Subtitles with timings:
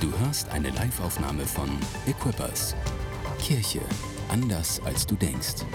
[0.00, 1.68] Du hörst eine Live-Aufnahme von
[2.06, 2.74] Equippers.
[3.38, 3.80] Kirche
[4.30, 5.66] anders als du denkst.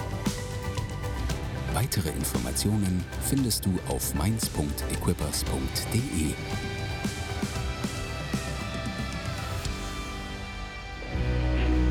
[1.72, 6.34] Weitere Informationen findest du auf mainz.equippers.de.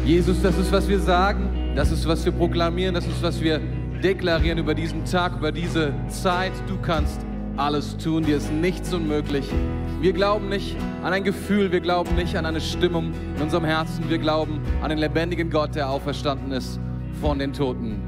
[0.04, 3.60] Jesus, das ist, was wir sagen, das ist, was wir proklamieren, das ist, was wir
[4.04, 6.52] deklarieren über diesen Tag, über diese Zeit.
[6.68, 7.25] Du kannst
[7.58, 9.50] alles tun, dir ist nichts unmöglich.
[10.02, 14.10] Wir glauben nicht an ein Gefühl, wir glauben nicht an eine Stimmung in unserem Herzen,
[14.10, 16.80] wir glauben an den lebendigen Gott, der auferstanden ist
[17.22, 18.02] von den Toten.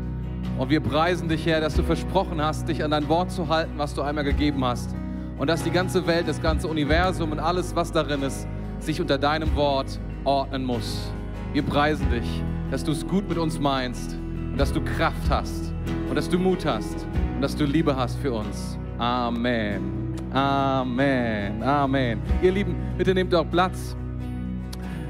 [0.57, 3.73] Und wir preisen dich, Herr, dass du versprochen hast, dich an dein Wort zu halten,
[3.77, 4.95] was du einmal gegeben hast.
[5.37, 8.47] Und dass die ganze Welt, das ganze Universum und alles, was darin ist,
[8.79, 11.11] sich unter deinem Wort ordnen muss.
[11.53, 14.15] Wir preisen dich, dass du es gut mit uns meinst
[14.51, 15.73] und dass du Kraft hast
[16.09, 17.05] und dass du Mut hast
[17.35, 18.77] und dass du Liebe hast für uns.
[18.97, 20.15] Amen.
[20.33, 21.61] Amen.
[21.61, 22.21] Amen.
[22.41, 23.95] Ihr Lieben, bitte nehmt auch Platz.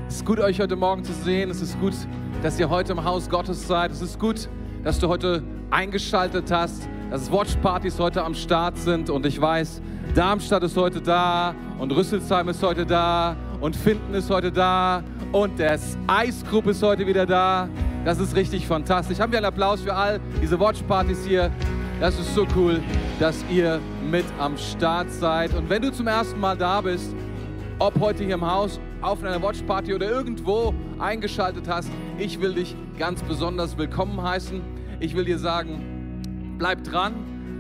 [0.09, 1.49] Es ist gut, euch heute Morgen zu sehen.
[1.49, 1.93] Es ist gut,
[2.43, 3.91] dass ihr heute im Haus Gottes seid.
[3.91, 4.49] Es ist gut,
[4.83, 9.09] dass du heute eingeschaltet hast, dass Watchpartys heute am Start sind.
[9.09, 9.81] Und ich weiß,
[10.13, 15.59] Darmstadt ist heute da und Rüsselsheim ist heute da und Finden ist heute da und
[15.59, 17.69] das Eisgruppe ist heute wieder da.
[18.03, 19.19] Das ist richtig fantastisch.
[19.19, 21.51] Haben wir einen Applaus für all diese Watchpartys hier?
[21.99, 22.79] Das ist so cool,
[23.19, 25.55] dass ihr mit am Start seid.
[25.55, 27.15] Und wenn du zum ersten Mal da bist,
[27.79, 32.75] ob heute hier im Haus, auf einer Watchparty oder irgendwo eingeschaltet hast, ich will dich
[32.99, 34.61] ganz besonders willkommen heißen.
[34.99, 37.15] Ich will dir sagen, bleib dran.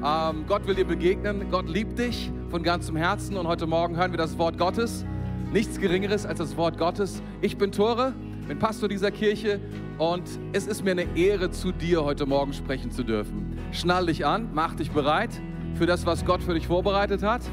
[0.05, 1.49] Ähm, Gott will dir begegnen.
[1.49, 3.37] Gott liebt dich von ganzem Herzen.
[3.37, 5.03] Und heute Morgen hören wir das Wort Gottes.
[5.51, 7.23] Nichts Geringeres als das Wort Gottes.
[7.41, 8.13] Ich bin Tore,
[8.47, 9.59] bin Pastor dieser Kirche
[9.97, 13.56] und es ist mir eine Ehre, zu dir heute Morgen sprechen zu dürfen.
[13.77, 15.29] Schnall dich an, mach dich bereit
[15.75, 17.43] für das, was Gott für dich vorbereitet hat,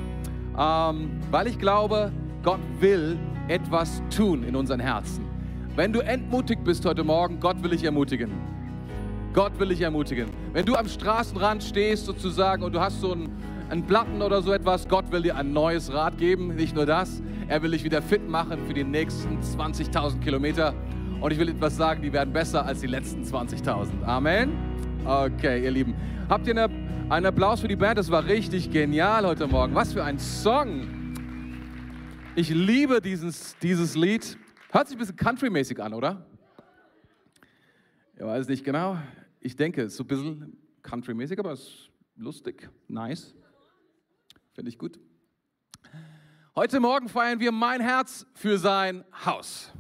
[0.58, 5.27] ähm, weil ich glaube, Gott will etwas tun in unseren Herzen.
[5.77, 8.30] Wenn du entmutigt bist heute Morgen, Gott will dich ermutigen.
[9.34, 10.30] Gott will dich ermutigen.
[10.55, 13.29] Wenn du am Straßenrand stehst sozusagen und du hast so einen,
[13.68, 16.55] einen Platten oder so etwas, Gott will dir ein neues Rad geben.
[16.55, 20.73] Nicht nur das, er will dich wieder fit machen für die nächsten 20.000 Kilometer.
[21.20, 24.05] Und ich will etwas sagen, die werden besser als die letzten 20.000.
[24.07, 24.52] Amen.
[25.05, 25.95] Okay, ihr Lieben.
[26.27, 26.74] Habt ihr eine,
[27.11, 27.98] einen Applaus für die Band?
[27.98, 29.74] Das war richtig genial heute Morgen.
[29.74, 30.89] Was für ein Song.
[32.35, 34.39] Ich liebe dieses, dieses Lied.
[34.70, 36.24] Hört sich ein bisschen countrymäßig an, oder?
[38.17, 38.96] Ich weiß nicht genau.
[39.40, 43.34] Ich denke, es ist so ein bisschen countrymäßig, aber es ist lustig, nice.
[44.55, 44.98] Finde ich gut.
[46.57, 49.74] Heute Morgen feiern wir mein Herz für sein Haus.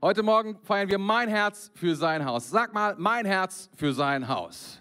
[0.00, 2.50] Heute Morgen feiern wir mein Herz für sein Haus.
[2.50, 4.80] Sag mal, mein Herz für sein Haus.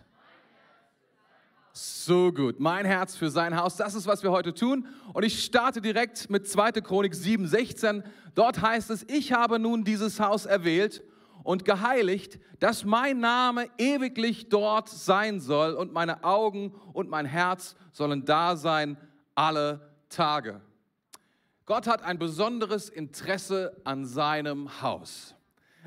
[2.06, 4.86] So gut, mein Herz für sein Haus, das ist, was wir heute tun.
[5.14, 6.74] Und ich starte direkt mit 2.
[6.82, 8.04] Chronik 7, 16.
[8.36, 11.02] Dort heißt es, ich habe nun dieses Haus erwählt
[11.44, 17.74] und geheiligt, dass mein Name ewiglich dort sein soll und meine Augen und mein Herz
[17.94, 18.98] sollen da sein
[19.34, 20.60] alle Tage.
[21.66, 25.33] Gott hat ein besonderes Interesse an seinem Haus.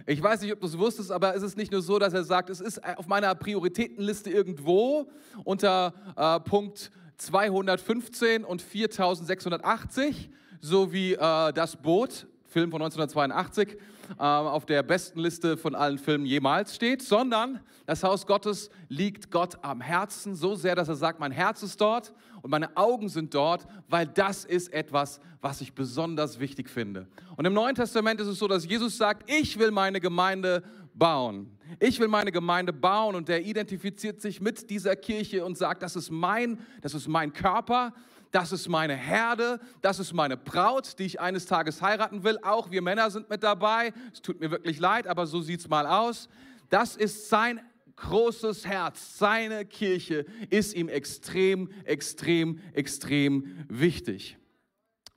[0.05, 2.25] Ich weiß nicht, ob du es wusstest, aber es ist nicht nur so, dass er
[2.25, 5.09] sagt, es ist auf meiner Prioritätenliste irgendwo
[5.45, 10.29] unter äh, Punkt 215 und 4680,
[10.61, 13.79] so wie äh, das Boot, Film von 1982,
[14.19, 19.31] äh, auf der besten Liste von allen Filmen jemals steht, sondern das Haus Gottes liegt
[19.31, 22.13] Gott am Herzen so sehr, dass er sagt, mein Herz ist dort
[22.43, 27.07] und meine Augen sind dort, weil das ist etwas, was ich besonders wichtig finde.
[27.37, 30.63] Und im Neuen Testament ist es so, dass Jesus sagt, ich will meine Gemeinde
[30.95, 31.51] bauen.
[31.79, 35.97] Ich will meine Gemeinde bauen und er identifiziert sich mit dieser Kirche und sagt, das
[35.97, 37.93] ist mein, das ist mein Körper,
[38.37, 42.39] das ist meine Herde, das ist meine Braut, die ich eines Tages heiraten will.
[42.43, 43.95] Auch wir Männer sind mit dabei.
[44.13, 46.29] Es tut mir wirklich leid, aber so sieht es mal aus.
[46.69, 47.63] Das ist sein
[47.97, 54.37] großes Herz, seine Kirche ist ihm extrem, extrem, extrem wichtig.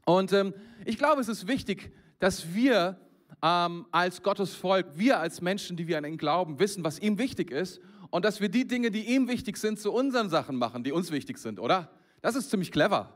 [0.05, 0.53] Und ähm,
[0.85, 3.01] ich glaube, es ist wichtig, dass wir
[3.43, 7.17] ähm, als Gottes Volk, wir als Menschen, die wir an ihn glauben, wissen, was ihm
[7.17, 10.85] wichtig ist und dass wir die Dinge, die ihm wichtig sind, zu unseren Sachen machen,
[10.85, 11.91] die uns wichtig sind, oder?
[12.21, 13.13] Das ist ziemlich clever,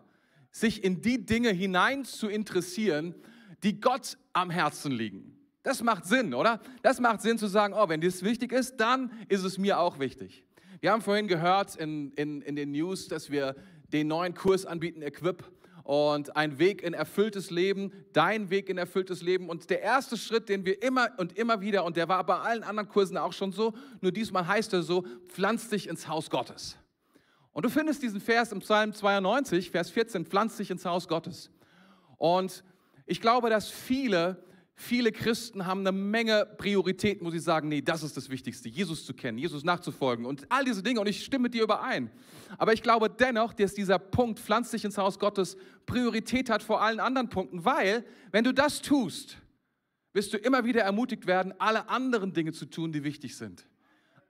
[0.52, 3.16] sich in die Dinge hinein zu interessieren,
[3.64, 5.38] die Gott am Herzen liegen.
[5.64, 6.62] Das macht Sinn, oder?
[6.82, 10.00] Das macht Sinn zu sagen, oh, wenn das wichtig ist, dann ist es mir auch
[10.00, 10.46] wichtig.
[10.82, 13.56] Wir haben vorhin gehört in, in, in den News, dass wir
[13.94, 15.44] den neuen Kurs anbieten, Equip,
[15.84, 19.50] und ein Weg in erfülltes Leben, dein Weg in erfülltes Leben.
[19.50, 22.64] Und der erste Schritt, den wir immer und immer wieder, und der war bei allen
[22.64, 26.78] anderen Kursen auch schon so, nur diesmal heißt er so, pflanz dich ins Haus Gottes.
[27.54, 31.52] Und du findest diesen Vers im Psalm 92, Vers 14, pflanz dich ins Haus Gottes.
[32.18, 32.64] Und
[33.06, 34.42] Ich glaube, dass viele,
[34.76, 39.06] viele Christen haben eine Menge Prioritäten, wo sie sagen, nee, das ist das Wichtigste, Jesus
[39.06, 41.02] zu kennen, Jesus nachzufolgen und all diese Dinge.
[41.02, 42.10] Und ich stimme mit dir überein.
[42.58, 46.82] Aber ich glaube dennoch, dass dieser Punkt, pflanz dich ins Haus Gottes, Priorität hat vor
[46.82, 49.38] allen anderen Punkten, weil wenn du das tust,
[50.14, 53.68] wirst du immer wieder ermutigt werden, alle anderen Dinge zu tun, die wichtig sind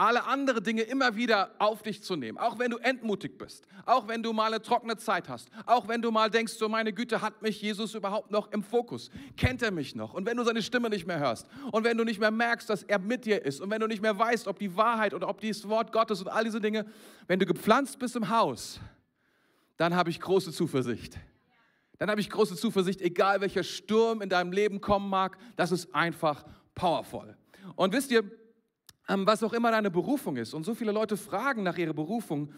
[0.03, 2.37] alle anderen Dinge immer wieder auf dich zu nehmen.
[2.37, 6.01] Auch wenn du entmutigt bist, auch wenn du mal eine trockene Zeit hast, auch wenn
[6.01, 9.09] du mal denkst, so meine Güte, hat mich Jesus überhaupt noch im Fokus?
[9.37, 10.13] Kennt er mich noch?
[10.13, 12.83] Und wenn du seine Stimme nicht mehr hörst und wenn du nicht mehr merkst, dass
[12.83, 15.39] er mit dir ist und wenn du nicht mehr weißt, ob die Wahrheit oder ob
[15.39, 16.85] dieses Wort Gottes und all diese Dinge,
[17.27, 18.81] wenn du gepflanzt bist im Haus,
[19.77, 21.17] dann habe ich große Zuversicht.
[21.97, 25.95] Dann habe ich große Zuversicht, egal welcher Sturm in deinem Leben kommen mag, das ist
[25.95, 26.43] einfach
[26.75, 27.37] powerful.
[27.75, 28.23] Und wisst ihr,
[29.07, 30.53] was auch immer deine Berufung ist.
[30.53, 32.53] Und so viele Leute fragen nach ihrer Berufung.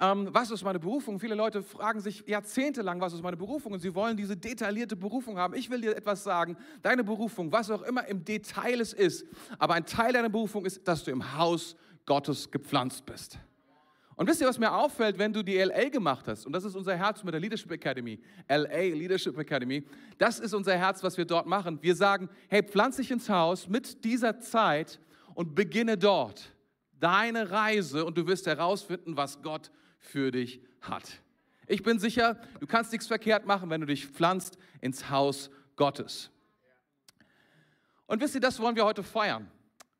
[0.00, 1.20] Ähm, was ist meine Berufung?
[1.20, 3.72] Viele Leute fragen sich jahrzehntelang, was ist meine Berufung?
[3.72, 5.54] Und sie wollen diese detaillierte Berufung haben.
[5.54, 6.56] Ich will dir etwas sagen.
[6.82, 9.24] Deine Berufung, was auch immer im Detail es ist,
[9.58, 11.76] aber ein Teil deiner Berufung ist, dass du im Haus
[12.06, 13.38] Gottes gepflanzt bist.
[14.16, 16.46] Und wisst ihr, was mir auffällt, wenn du die LA gemacht hast?
[16.46, 18.20] Und das ist unser Herz mit der Leadership Academy.
[18.48, 19.84] LA Leadership Academy.
[20.18, 21.78] Das ist unser Herz, was wir dort machen.
[21.82, 25.00] Wir sagen, hey, pflanz dich ins Haus mit dieser Zeit
[25.34, 26.52] und beginne dort
[26.98, 31.20] deine Reise und du wirst herausfinden, was Gott für dich hat.
[31.66, 36.30] Ich bin sicher, du kannst nichts verkehrt machen, wenn du dich pflanzt ins Haus Gottes.
[38.06, 39.50] Und wisst ihr, das wollen wir heute feiern,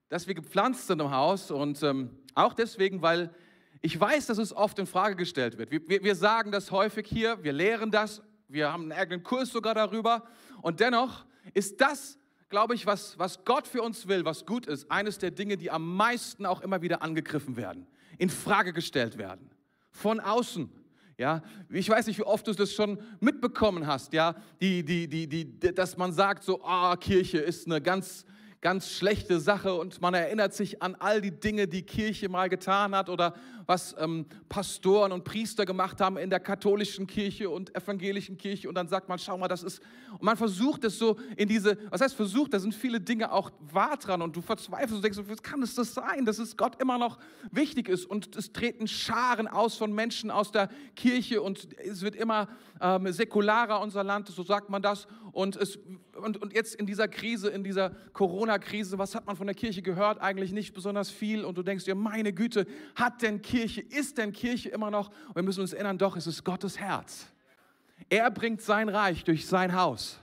[0.08, 3.34] dass wir gepflanzt sind im Haus und ähm, auch deswegen, weil
[3.80, 5.70] ich weiß, dass es oft in Frage gestellt wird.
[5.70, 9.50] Wir, wir, wir sagen das häufig hier, wir lehren das, wir haben einen eigenen Kurs
[9.50, 10.26] sogar darüber
[10.62, 12.18] und dennoch ist das
[12.54, 15.72] glaube ich, was, was Gott für uns will, was gut ist, eines der Dinge, die
[15.72, 17.84] am meisten auch immer wieder angegriffen werden,
[18.16, 19.50] in Frage gestellt werden.
[19.90, 20.70] Von außen.
[21.18, 25.26] Ja, ich weiß nicht, wie oft du das schon mitbekommen hast, ja, die, die, die,
[25.26, 28.24] die, dass man sagt so, ah, Kirche ist eine ganz
[28.64, 32.96] ganz schlechte Sache und man erinnert sich an all die Dinge, die Kirche mal getan
[32.96, 33.34] hat oder
[33.66, 38.74] was ähm, Pastoren und Priester gemacht haben in der katholischen Kirche und evangelischen Kirche und
[38.74, 39.82] dann sagt man, schau mal, das ist,
[40.12, 43.50] und man versucht es so in diese, was heißt versucht, da sind viele Dinge auch
[43.70, 46.80] wahr dran und du verzweifelst und denkst, wie kann es das sein, dass es Gott
[46.80, 47.18] immer noch
[47.50, 52.16] wichtig ist und es treten Scharen aus von Menschen aus der Kirche und es wird
[52.16, 52.48] immer
[52.80, 55.78] ähm, säkularer unser Land, so sagt man das und, es,
[56.16, 59.82] und, und jetzt in dieser Krise, in dieser Corona-Krise, was hat man von der Kirche
[59.82, 60.20] gehört?
[60.20, 61.44] Eigentlich nicht besonders viel.
[61.44, 65.08] Und du denkst dir, meine Güte, hat denn Kirche, ist denn Kirche immer noch?
[65.28, 67.26] Und wir müssen uns erinnern, doch, es ist Gottes Herz.
[68.08, 70.20] Er bringt sein Reich durch sein Haus.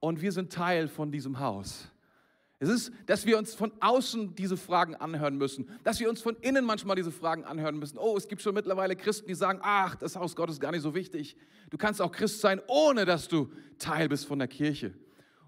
[0.00, 1.90] Und wir sind Teil von diesem Haus.
[2.58, 6.36] Es ist, dass wir uns von außen diese Fragen anhören müssen, dass wir uns von
[6.40, 7.98] innen manchmal diese Fragen anhören müssen.
[7.98, 10.80] Oh, es gibt schon mittlerweile Christen, die sagen, ach, das Haus Gottes ist gar nicht
[10.80, 11.36] so wichtig.
[11.68, 14.94] Du kannst auch Christ sein, ohne dass du Teil bist von der Kirche.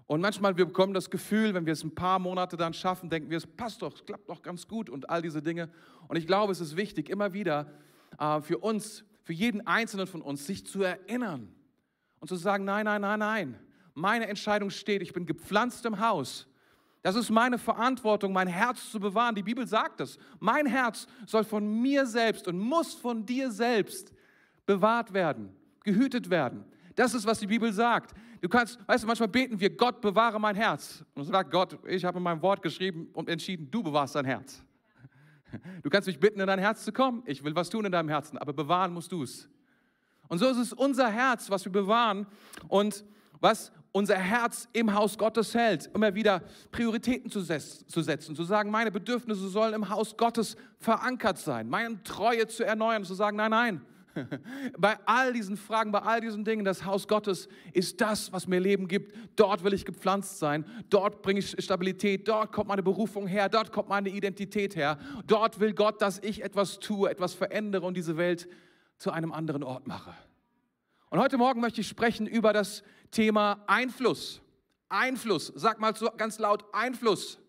[0.05, 3.31] Und manchmal wir bekommen das Gefühl, wenn wir es ein paar Monate dann schaffen, denken
[3.31, 5.69] wir, es passt doch, es klappt doch ganz gut und all diese Dinge.
[6.07, 7.71] Und ich glaube, es ist wichtig, immer wieder
[8.19, 11.51] äh, für uns, für jeden Einzelnen von uns, sich zu erinnern
[12.19, 13.59] und zu sagen, nein, nein, nein, nein,
[13.95, 16.48] meine Entscheidung steht, ich bin gepflanzt im Haus
[17.01, 19.33] das ist meine Verantwortung, mein Herz zu bewahren.
[19.33, 20.17] Die Bibel sagt es.
[20.39, 24.13] Mein Herz soll von mir selbst und muss von dir selbst
[24.65, 26.65] bewahrt werden, gehütet werden.
[26.95, 28.13] Das ist, was die Bibel sagt.
[28.41, 31.03] Du kannst, weißt du, manchmal beten wir, Gott bewahre mein Herz.
[31.13, 34.63] Und sagt Gott, ich habe in meinem Wort geschrieben und entschieden, du bewahrst dein Herz.
[35.81, 37.23] Du kannst mich bitten, in dein Herz zu kommen.
[37.25, 39.49] Ich will was tun in deinem Herzen, aber bewahren musst du es.
[40.27, 42.27] Und so ist es unser Herz, was wir bewahren
[42.67, 43.03] und
[43.39, 48.91] was unser Herz im Haus Gottes hält, immer wieder Prioritäten zu, setzen, zu sagen, meine
[48.91, 53.81] Bedürfnisse sollen im Haus Gottes verankert sein, meine Treue zu erneuern, zu sagen, nein, nein.
[54.77, 58.59] Bei all diesen Fragen, bei all diesen Dingen, das Haus Gottes ist das, was mir
[58.59, 59.15] Leben gibt.
[59.35, 60.65] Dort will ich gepflanzt sein.
[60.89, 62.27] Dort bringe ich Stabilität.
[62.27, 63.49] Dort kommt meine Berufung her.
[63.49, 64.97] Dort kommt meine Identität her.
[65.27, 68.49] Dort will Gott, dass ich etwas tue, etwas verändere und diese Welt
[68.97, 70.13] zu einem anderen Ort mache.
[71.09, 74.41] Und heute Morgen möchte ich sprechen über das Thema Einfluss.
[74.89, 75.51] Einfluss.
[75.55, 77.39] Sag mal so ganz laut Einfluss.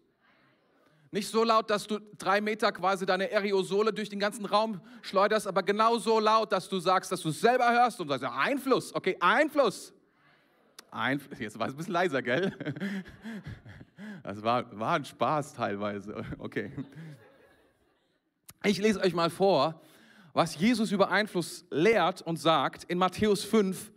[1.10, 5.46] Nicht so laut, dass du drei Meter quasi deine Aerosole durch den ganzen Raum schleuderst,
[5.46, 8.94] aber genau so laut, dass du sagst, dass du es selber hörst und sagst, Einfluss.
[8.94, 9.92] Okay, Einfluss.
[10.90, 11.38] Einfluss.
[11.38, 12.52] Jetzt war es ein bisschen leiser, gell?
[14.22, 16.24] Das war, war ein Spaß teilweise.
[16.38, 16.72] Okay.
[18.64, 19.80] Ich lese euch mal vor,
[20.32, 23.92] was Jesus über Einfluss lehrt und sagt in Matthäus 5,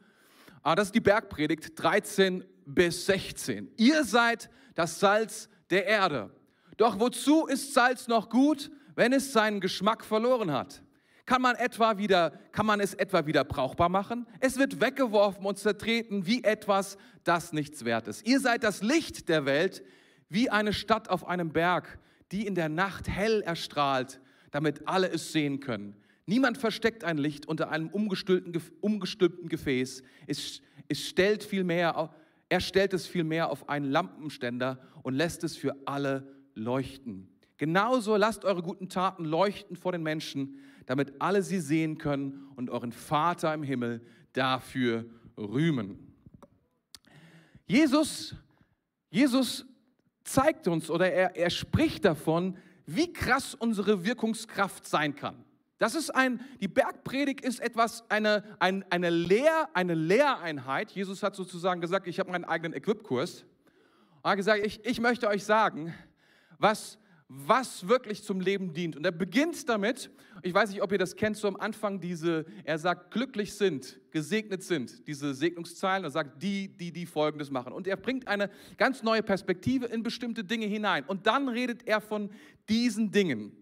[0.61, 3.71] ah, das ist die Bergpredigt 13 bis 16.
[3.77, 6.31] Ihr seid das Salz der Erde.
[6.77, 10.81] Doch wozu ist Salz noch gut, wenn es seinen Geschmack verloren hat?
[11.25, 14.27] Kann man, etwa wieder, kann man es etwa wieder brauchbar machen?
[14.41, 18.27] Es wird weggeworfen und zertreten wie etwas, das nichts wert ist.
[18.27, 19.83] Ihr seid das Licht der Welt,
[20.27, 21.97] wie eine Stadt auf einem Berg,
[22.31, 24.19] die in der Nacht hell erstrahlt,
[24.51, 26.02] damit alle es sehen können.
[26.25, 30.03] Niemand versteckt ein Licht unter einem umgestülpten, Gefäß.
[30.27, 32.13] Es, es stellt vielmehr,
[32.49, 37.27] er stellt es vielmehr auf einen Lampenständer und lässt es für alle leuchten.
[37.57, 42.69] Genauso lasst eure guten Taten leuchten vor den Menschen, damit alle sie sehen können und
[42.69, 44.01] euren Vater im Himmel
[44.33, 45.05] dafür
[45.37, 46.13] rühmen.
[47.65, 48.35] Jesus,
[49.09, 49.65] Jesus
[50.23, 55.43] zeigt uns oder er, er spricht davon, wie krass unsere Wirkungskraft sein kann.
[55.83, 60.91] Das ist ein, die Bergpredigt ist etwas, eine, ein, eine, Lehr, eine Lehreinheit.
[60.91, 63.43] Jesus hat sozusagen gesagt, ich habe meinen eigenen Equip-Kurs.
[64.23, 65.93] Er hat gesagt, ich, ich möchte euch sagen,
[66.57, 66.97] was,
[67.27, 68.95] was wirklich zum Leben dient.
[68.95, 70.09] Und er beginnt damit,
[70.41, 73.99] ich weiß nicht, ob ihr das kennt, so am Anfang diese, er sagt, glücklich sind,
[74.11, 77.73] gesegnet sind, diese Segnungszeilen, er sagt, die, die, die Folgendes machen.
[77.73, 81.03] Und er bringt eine ganz neue Perspektive in bestimmte Dinge hinein.
[81.03, 82.29] Und dann redet er von
[82.69, 83.57] diesen Dingen.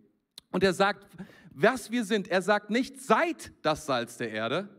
[0.51, 1.07] Und er sagt,
[1.51, 2.27] was wir sind.
[2.27, 4.69] Er sagt nicht, seid das Salz der Erde.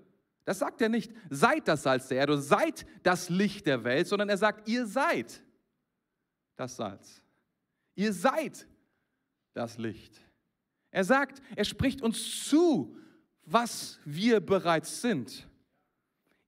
[0.45, 4.29] Das sagt er nicht, seid das Salz der Erde, seid das Licht der Welt, sondern
[4.29, 5.43] er sagt, ihr seid
[6.57, 7.23] das Salz.
[7.95, 8.67] Ihr seid
[9.55, 10.21] das Licht.
[10.91, 12.97] Er sagt, er spricht uns zu,
[13.45, 15.49] was wir bereits sind.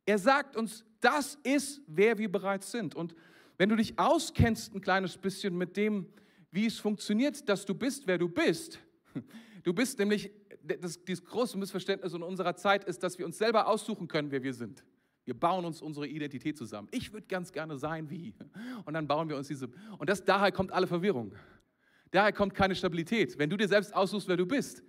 [0.07, 2.95] Er sagt uns, das ist, wer wir bereits sind.
[2.95, 3.15] Und
[3.59, 6.09] wenn du dich auskennst ein kleines bisschen mit dem,
[6.51, 8.79] wie es funktioniert, dass du bist, wer du bist,
[9.65, 10.31] du bist nämlich,
[10.63, 14.43] das, dieses große Missverständnis in unserer Zeit ist, dass wir uns selber aussuchen können, wer
[14.43, 14.85] wir sind.
[15.25, 16.89] Wir bauen uns unsere Identität zusammen.
[16.91, 18.35] Ich würde ganz gerne sein wie.
[18.85, 19.71] Und dann bauen wir uns diese.
[19.99, 21.35] Und das, daher kommt alle Verwirrung.
[22.11, 23.39] Daher kommt keine Stabilität.
[23.39, 24.85] Wenn du dir selbst aussuchst, wer du bist,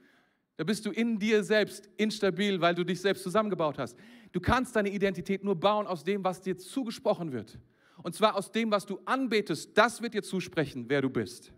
[0.58, 3.98] dann bist du in dir selbst instabil, weil du dich selbst zusammengebaut hast.
[4.32, 7.58] Du kannst deine Identität nur bauen aus dem, was dir zugesprochen wird.
[8.04, 9.78] Und zwar aus dem, was du anbetest.
[9.78, 11.52] Das wird dir zusprechen, wer du bist.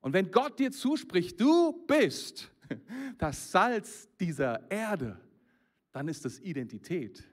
[0.00, 2.50] Und wenn Gott dir zuspricht, du bist
[3.18, 5.20] das Salz dieser Erde,
[5.92, 7.24] dann ist das Identität.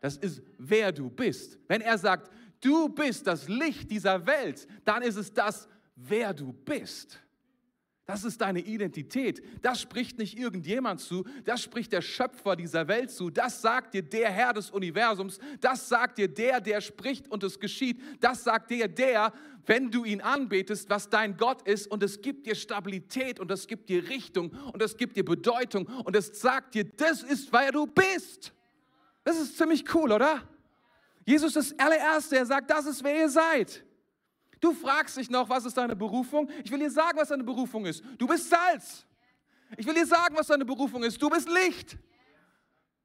[0.00, 1.58] Das ist, wer du bist.
[1.66, 2.30] Wenn er sagt,
[2.60, 7.20] du bist das Licht dieser Welt, dann ist es das, wer du bist.
[8.06, 9.42] Das ist deine Identität.
[9.62, 13.30] Das spricht nicht irgendjemand zu, das spricht der Schöpfer dieser Welt zu.
[13.30, 15.38] Das sagt dir der Herr des Universums.
[15.60, 17.98] Das sagt dir der, der spricht und es geschieht.
[18.20, 19.32] Das sagt dir der,
[19.64, 21.86] wenn du ihn anbetest, was dein Gott ist.
[21.86, 25.86] Und es gibt dir Stabilität und es gibt dir Richtung und es gibt dir Bedeutung
[25.86, 28.52] und es sagt dir, das ist, wer du bist.
[29.24, 30.42] Das ist ziemlich cool, oder?
[31.24, 33.82] Jesus ist der allererste, er sagt, das ist, wer ihr seid.
[34.60, 36.48] Du fragst dich noch, was ist deine Berufung?
[36.62, 38.02] Ich will dir sagen, was deine Berufung ist.
[38.18, 39.06] Du bist Salz.
[39.76, 41.20] Ich will dir sagen, was deine Berufung ist.
[41.20, 41.98] Du bist Licht.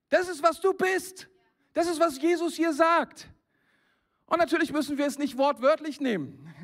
[0.10, 1.28] Das ist, was du bist.
[1.74, 3.30] Das ist, was Jesus hier sagt.
[4.26, 6.46] Und natürlich müssen wir es nicht wortwörtlich nehmen.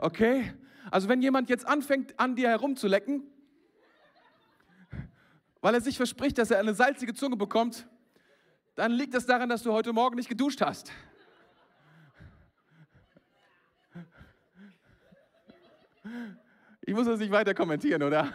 [0.00, 0.54] Okay?
[0.90, 3.30] Also wenn jemand jetzt anfängt, an dir herumzulecken,
[5.60, 7.86] weil er sich verspricht, dass er eine salzige Zunge bekommt,
[8.74, 10.90] dann liegt das daran, dass du heute Morgen nicht geduscht hast.
[16.82, 18.32] Ich muss das nicht weiter kommentieren, oder?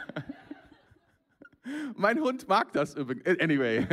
[1.96, 3.40] Mein Hund mag das übrigens.
[3.40, 3.86] Anyway.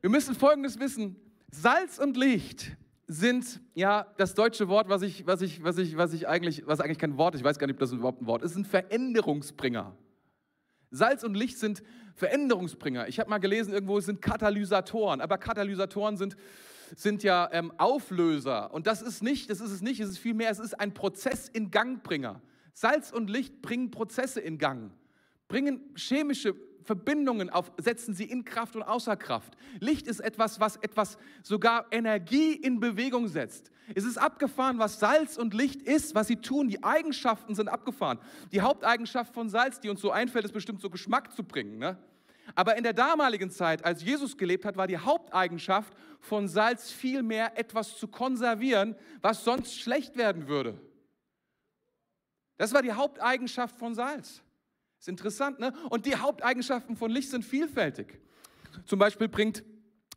[0.00, 1.16] Wir müssen Folgendes wissen.
[1.50, 6.12] Salz und Licht sind ja das deutsche Wort, was ich, was ich, was ich, was
[6.12, 7.40] ich eigentlich, was eigentlich kein Wort ist.
[7.40, 8.54] Ich weiß gar nicht, ob das überhaupt ein Wort ist.
[8.54, 9.96] Sind Veränderungsbringer.
[10.90, 11.82] Salz und Licht sind
[12.14, 13.08] Veränderungsbringer.
[13.08, 16.36] Ich habe mal gelesen, irgendwo sind Katalysatoren, aber Katalysatoren sind
[16.96, 18.72] sind ja ähm, Auflöser.
[18.72, 21.48] Und das ist nicht, das ist es nicht, es ist vielmehr, es ist ein Prozess
[21.48, 22.40] in Gangbringer.
[22.72, 24.92] Salz und Licht bringen Prozesse in Gang,
[25.48, 26.54] bringen chemische
[26.88, 29.56] Verbindungen auf, setzen sie in Kraft und außer Kraft.
[29.78, 33.70] Licht ist etwas, was etwas sogar Energie in Bewegung setzt.
[33.94, 36.68] Es ist abgefahren, was Salz und Licht ist, was sie tun.
[36.68, 38.18] Die Eigenschaften sind abgefahren.
[38.52, 41.78] Die Haupteigenschaft von Salz, die uns so einfällt, ist bestimmt so Geschmack zu bringen.
[41.78, 41.98] Ne?
[42.54, 47.58] Aber in der damaligen Zeit, als Jesus gelebt hat, war die Haupteigenschaft von Salz vielmehr
[47.58, 50.80] etwas zu konservieren, was sonst schlecht werden würde.
[52.56, 54.42] Das war die Haupteigenschaft von Salz.
[54.98, 55.72] Ist interessant, ne?
[55.90, 58.20] Und die Haupteigenschaften von Licht sind vielfältig.
[58.84, 59.62] Zum Beispiel bringt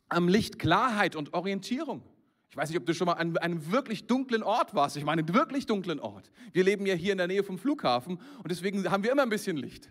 [0.08, 2.02] am Licht Klarheit und Orientierung.
[2.50, 4.96] Ich weiß nicht, ob du schon mal an einem wirklich dunklen Ort warst.
[4.96, 6.30] Ich meine, einen wirklich dunklen Ort.
[6.52, 9.30] Wir leben ja hier in der Nähe vom Flughafen und deswegen haben wir immer ein
[9.30, 9.90] bisschen Licht.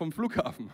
[0.00, 0.70] Vom Flughafen.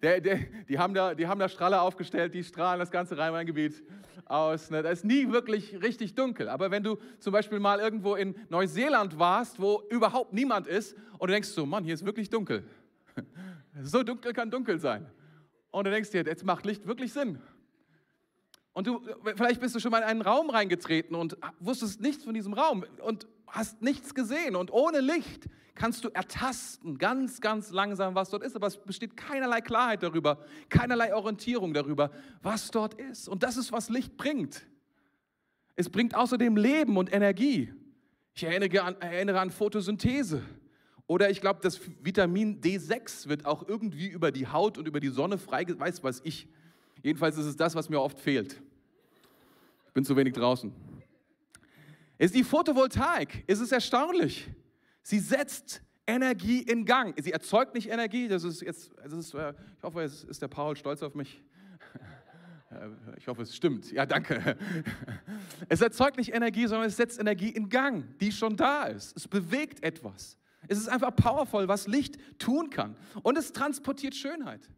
[0.00, 3.82] Der, der, die, haben da, die haben da Strahler aufgestellt, die strahlen das ganze Rhein-Main-Gebiet
[4.26, 4.70] aus.
[4.70, 4.84] Ne?
[4.84, 6.48] Da ist nie wirklich richtig dunkel.
[6.48, 11.28] Aber wenn du zum Beispiel mal irgendwo in Neuseeland warst, wo überhaupt niemand ist, und
[11.28, 12.62] du denkst so, Mann, hier ist wirklich dunkel.
[13.82, 15.10] So dunkel kann dunkel sein.
[15.72, 17.40] Und du denkst dir, jetzt macht Licht wirklich Sinn.
[18.74, 19.00] Und du,
[19.34, 22.84] vielleicht bist du schon mal in einen Raum reingetreten und wusstest nichts von diesem Raum
[23.00, 24.56] und hast nichts gesehen.
[24.56, 28.56] Und ohne Licht kannst du ertasten, ganz, ganz langsam, was dort ist.
[28.56, 32.10] Aber es besteht keinerlei Klarheit darüber, keinerlei Orientierung darüber,
[32.42, 33.28] was dort ist.
[33.28, 34.66] Und das ist, was Licht bringt.
[35.76, 37.72] Es bringt außerdem Leben und Energie.
[38.34, 40.42] Ich erinnere an, erinnere an Photosynthese.
[41.06, 45.08] Oder ich glaube, das Vitamin D6 wird auch irgendwie über die Haut und über die
[45.08, 46.48] Sonne freigesetzt, weiß was ich.
[47.02, 48.60] Jedenfalls ist es das, was mir oft fehlt.
[49.86, 50.72] Ich bin zu wenig draußen.
[52.18, 53.44] Es ist die Photovoltaik.
[53.46, 54.48] Es ist erstaunlich.
[55.02, 57.14] Sie setzt Energie in Gang.
[57.22, 58.28] Sie erzeugt nicht Energie.
[58.28, 61.42] Das ist jetzt, das ist, äh, ich hoffe, es ist der Paul stolz auf mich.
[63.16, 63.92] Ich hoffe, es stimmt.
[63.92, 64.56] Ja, danke.
[65.68, 69.16] Es erzeugt nicht Energie, sondern es setzt Energie in Gang, die schon da ist.
[69.16, 70.36] Es bewegt etwas.
[70.68, 72.96] Es ist einfach powerful, was Licht tun kann.
[73.22, 74.68] Und es transportiert Schönheit.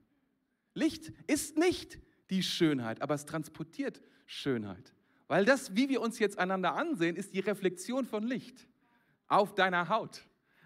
[0.75, 1.99] Licht ist nicht
[2.31, 4.93] die Schönheit, aber es transportiert Schönheit.
[5.29, 8.67] Weil das, wie wir uns jetzt einander ansehen, ist die Reflexion von Licht
[9.29, 10.23] auf deiner Haut,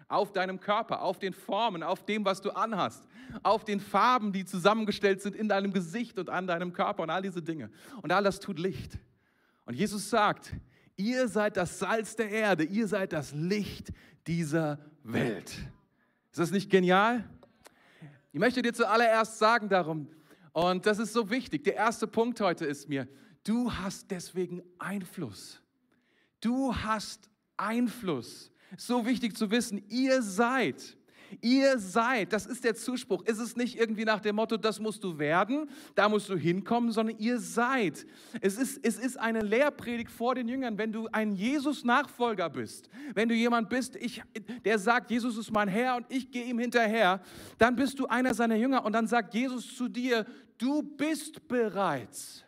[0.07, 3.07] auf deinem Körper, auf den Formen, auf dem, was du anhast,
[3.43, 7.21] auf den Farben, die zusammengestellt sind in deinem Gesicht und an deinem Körper und all
[7.21, 7.71] diese Dinge.
[8.01, 8.99] Und all das tut Licht.
[9.65, 10.53] Und Jesus sagt,
[10.95, 13.91] ihr seid das Salz der Erde, ihr seid das Licht
[14.27, 15.57] dieser Welt.
[16.31, 17.27] Ist das nicht genial?
[18.31, 20.07] Ich möchte dir zuallererst sagen darum,
[20.53, 23.07] und das ist so wichtig, der erste Punkt heute ist mir,
[23.43, 25.61] du hast deswegen Einfluss.
[26.39, 28.51] Du hast Einfluss.
[28.77, 30.97] So wichtig zu wissen, ihr seid
[31.39, 33.23] Ihr seid, das ist der Zuspruch.
[33.23, 36.91] Ist es nicht irgendwie nach dem Motto, das musst du werden, da musst du hinkommen,
[36.91, 38.05] sondern ihr seid.
[38.41, 40.77] Es ist, es ist eine Lehrpredigt vor den Jüngern.
[40.77, 44.21] Wenn du ein Jesus-Nachfolger bist, wenn du jemand bist, ich,
[44.65, 47.21] der sagt, Jesus ist mein Herr und ich gehe ihm hinterher,
[47.57, 50.25] dann bist du einer seiner Jünger und dann sagt Jesus zu dir,
[50.57, 52.43] du bist bereits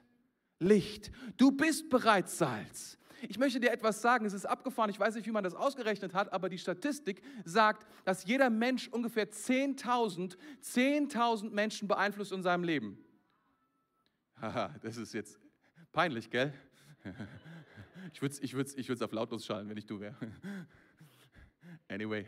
[0.64, 2.98] Licht, du bist bereits Salz.
[3.30, 6.14] Ich möchte dir etwas sagen, es ist abgefahren, ich weiß nicht, wie man das ausgerechnet
[6.14, 12.64] hat, aber die Statistik sagt, dass jeder Mensch ungefähr 10.000, 10.000 Menschen beeinflusst in seinem
[12.64, 12.98] Leben.
[14.42, 15.40] Haha, das ist jetzt
[15.94, 16.54] peinlich, gell?
[18.14, 20.16] Ich würde es ich würd's, ich würd's auf lautlos schalten, wenn ich du wäre.
[21.88, 22.26] Anyway.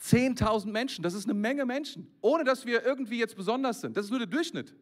[0.00, 3.96] 10.000 Menschen, das ist eine Menge Menschen, ohne dass wir irgendwie jetzt besonders sind.
[3.96, 4.74] Das ist nur der Durchschnitt.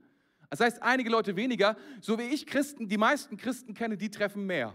[0.52, 4.44] Das heißt, einige Leute weniger, so wie ich Christen, die meisten Christen kenne, die treffen
[4.44, 4.74] mehr.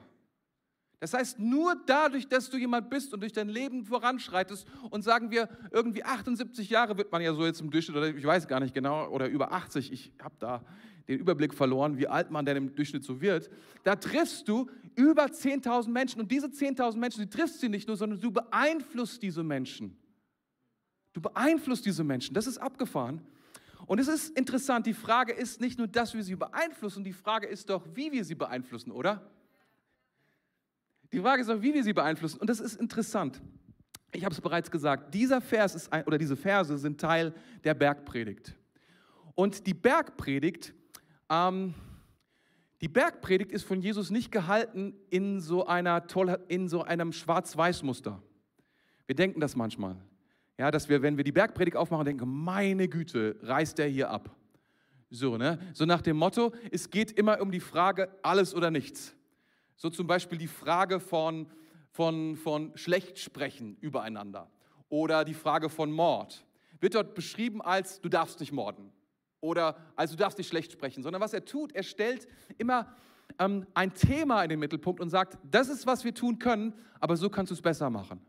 [0.99, 5.29] Das heißt, nur dadurch, dass du jemand bist und durch dein Leben voranschreitest und sagen
[5.29, 8.59] wir, irgendwie 78 Jahre wird man ja so jetzt im Durchschnitt, oder ich weiß gar
[8.59, 10.65] nicht genau, oder über 80, ich habe da
[11.07, 13.51] den Überblick verloren, wie alt man denn im Durchschnitt so wird,
[13.83, 17.97] da triffst du über 10.000 Menschen und diese 10.000 Menschen, die triffst du nicht nur,
[17.97, 19.95] sondern du beeinflusst diese Menschen.
[21.13, 23.21] Du beeinflusst diese Menschen, das ist abgefahren.
[23.87, 27.47] Und es ist interessant, die Frage ist nicht nur, dass wir sie beeinflussen, die Frage
[27.47, 29.31] ist doch, wie wir sie beeinflussen, oder?
[31.13, 32.37] Die Frage ist doch, wie wir sie beeinflussen.
[32.37, 33.41] Und das ist interessant.
[34.11, 37.73] Ich habe es bereits gesagt, dieser Vers ist ein, oder diese Verse sind Teil der
[37.73, 38.57] Bergpredigt.
[39.35, 40.73] Und die Bergpredigt,
[41.29, 41.73] ähm,
[42.81, 46.05] die Bergpredigt ist von Jesus nicht gehalten in so, einer
[46.49, 48.21] in so einem Schwarz-Weiß-Muster.
[49.05, 49.95] Wir denken das manchmal.
[50.57, 54.35] Ja, dass wir, wenn wir die Bergpredigt aufmachen, denken, meine Güte, reißt der hier ab.
[55.09, 55.59] So, ne?
[55.73, 59.15] So nach dem Motto, es geht immer um die Frage, alles oder nichts.
[59.75, 61.47] So zum Beispiel die Frage von,
[61.91, 64.49] von, von Schlechtsprechen übereinander
[64.89, 66.43] oder die Frage von Mord.
[66.79, 68.91] Wird dort beschrieben als, du darfst nicht morden
[69.39, 72.95] oder als du darfst nicht schlecht sprechen, sondern was er tut, er stellt immer
[73.39, 77.15] ähm, ein Thema in den Mittelpunkt und sagt, das ist, was wir tun können, aber
[77.15, 78.19] so kannst du es besser machen.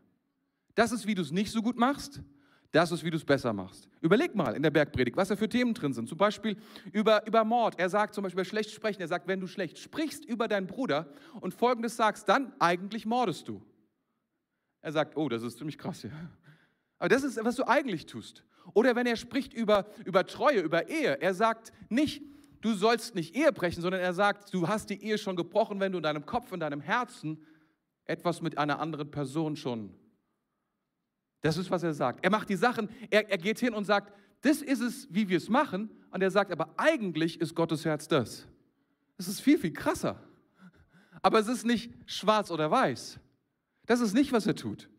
[0.75, 2.21] Das ist, wie du es nicht so gut machst.
[2.71, 3.89] Das ist, wie du es besser machst.
[3.99, 6.07] Überleg mal in der Bergpredigt, was da für Themen drin sind.
[6.07, 6.55] Zum Beispiel
[6.91, 7.79] über, über Mord.
[7.79, 9.01] Er sagt zum Beispiel über schlecht sprechen.
[9.01, 13.47] Er sagt, wenn du schlecht sprichst über deinen Bruder und Folgendes sagst, dann eigentlich mordest
[13.47, 13.63] du.
[14.81, 16.11] Er sagt, oh, das ist ziemlich krass, ja.
[16.99, 18.43] Aber das ist, was du eigentlich tust.
[18.73, 21.19] Oder wenn er spricht über, über Treue, über Ehe.
[21.19, 22.21] Er sagt nicht,
[22.61, 25.91] du sollst nicht Ehe brechen, sondern er sagt, du hast die Ehe schon gebrochen, wenn
[25.91, 27.43] du in deinem Kopf, in deinem Herzen
[28.05, 29.95] etwas mit einer anderen Person schon
[31.41, 32.23] das ist, was er sagt.
[32.23, 35.37] Er macht die Sachen, er, er geht hin und sagt, das ist es, wie wir
[35.37, 35.89] es machen.
[36.11, 38.47] Und er sagt, aber eigentlich ist Gottes Herz das.
[39.17, 40.19] Das ist viel, viel krasser.
[41.21, 43.19] Aber es ist nicht schwarz oder weiß.
[43.85, 44.89] Das ist nicht, was er tut.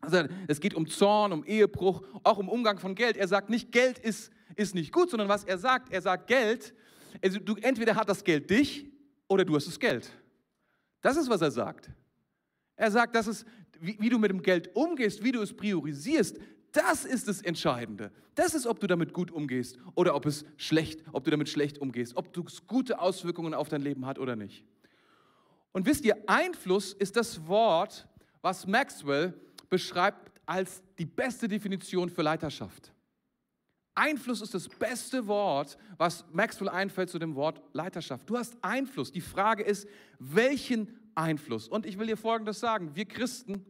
[0.00, 3.16] Also es geht um Zorn, um Ehebruch, auch um Umgang von Geld.
[3.16, 6.74] Er sagt nicht, Geld ist, ist nicht gut, sondern was er sagt, er sagt, Geld,
[7.22, 8.86] also du, entweder hat das Geld dich
[9.28, 10.10] oder du hast das Geld.
[11.00, 11.90] Das ist, was er sagt.
[12.76, 13.46] Er sagt, das ist,
[13.80, 16.38] wie, wie du mit dem Geld umgehst, wie du es priorisierst,
[16.72, 18.12] das ist das Entscheidende.
[18.34, 21.78] Das ist, ob du damit gut umgehst oder ob es schlecht, ob du damit schlecht
[21.78, 24.64] umgehst, ob es gute Auswirkungen auf dein Leben hat oder nicht.
[25.72, 28.06] Und wisst ihr, Einfluss ist das Wort,
[28.42, 29.34] was Maxwell
[29.68, 32.92] beschreibt als die beste Definition für Leiterschaft.
[33.94, 38.28] Einfluss ist das beste Wort, was Maxwell einfällt zu dem Wort Leiterschaft.
[38.28, 39.10] Du hast Einfluss.
[39.10, 41.68] Die Frage ist, welchen Einfluss?
[41.68, 42.94] Und ich will dir Folgendes sagen.
[42.94, 43.64] Wir Christen,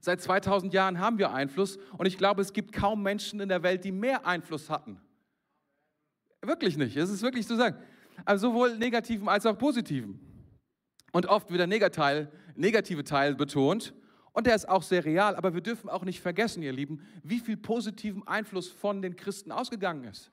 [0.00, 3.62] seit 2000 Jahren haben wir Einfluss und ich glaube, es gibt kaum Menschen in der
[3.62, 5.00] Welt, die mehr Einfluss hatten.
[6.42, 6.96] Wirklich nicht.
[6.96, 7.76] Es ist wirklich zu sagen.
[8.24, 10.20] Also sowohl negativen als auch positiven.
[11.12, 13.94] Und oft wird der negative Teil betont
[14.32, 17.40] und der ist auch sehr real, aber wir dürfen auch nicht vergessen, ihr Lieben, wie
[17.40, 20.30] viel positiven Einfluss von den Christen ausgegangen ist.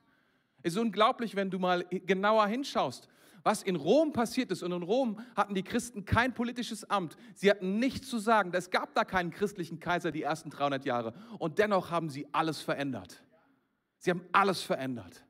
[0.62, 3.08] Es ist unglaublich, wenn du mal genauer hinschaust,
[3.48, 4.62] was in Rom passiert ist.
[4.62, 7.16] Und in Rom hatten die Christen kein politisches Amt.
[7.34, 8.50] Sie hatten nichts zu sagen.
[8.52, 11.14] Es gab da keinen christlichen Kaiser die ersten 300 Jahre.
[11.38, 13.22] Und dennoch haben sie alles verändert.
[14.00, 15.24] Sie haben alles verändert.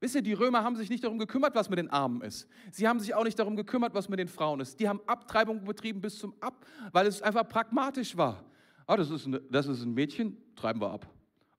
[0.00, 2.48] Wisst ihr, die Römer haben sich nicht darum gekümmert, was mit den Armen ist.
[2.72, 4.80] Sie haben sich auch nicht darum gekümmert, was mit den Frauen ist.
[4.80, 8.42] Die haben Abtreibung betrieben bis zum Ab, weil es einfach pragmatisch war.
[8.86, 11.06] Ah, das ist, ein, das ist ein Mädchen, treiben wir ab.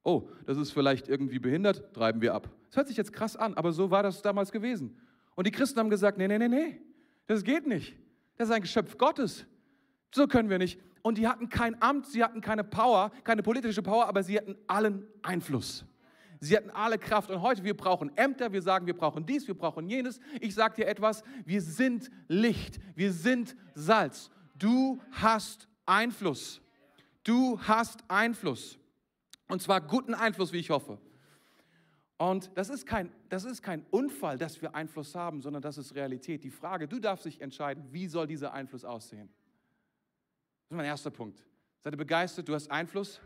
[0.03, 2.49] Oh, das ist vielleicht irgendwie behindert, treiben wir ab.
[2.69, 4.97] Das hört sich jetzt krass an, aber so war das damals gewesen.
[5.35, 6.81] Und die Christen haben gesagt, nee, nee, nee, nee,
[7.27, 7.95] das geht nicht.
[8.37, 9.45] Das ist ein Geschöpf Gottes.
[10.13, 10.79] So können wir nicht.
[11.01, 14.55] Und die hatten kein Amt, sie hatten keine Power, keine politische Power, aber sie hatten
[14.67, 15.85] allen Einfluss.
[16.39, 17.29] Sie hatten alle Kraft.
[17.29, 20.19] Und heute, wir brauchen Ämter, wir sagen, wir brauchen dies, wir brauchen jenes.
[20.39, 24.31] Ich sage dir etwas, wir sind Licht, wir sind Salz.
[24.55, 26.61] Du hast Einfluss.
[27.23, 28.79] Du hast Einfluss.
[29.47, 30.97] Und zwar guten Einfluss, wie ich hoffe.
[32.21, 35.95] Und das ist, kein, das ist kein Unfall, dass wir Einfluss haben, sondern das ist
[35.95, 36.43] Realität.
[36.43, 39.27] Die Frage, du darfst dich entscheiden, wie soll dieser Einfluss aussehen?
[39.27, 41.43] Das ist mein erster Punkt.
[41.83, 42.47] Seid ihr begeistert?
[42.47, 43.19] Du hast Einfluss?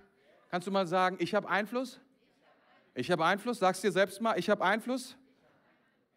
[0.48, 2.00] Kannst du mal sagen, ich habe Einfluss?
[2.94, 5.18] Ich habe Einfluss, sagst dir selbst mal, ich habe Einfluss.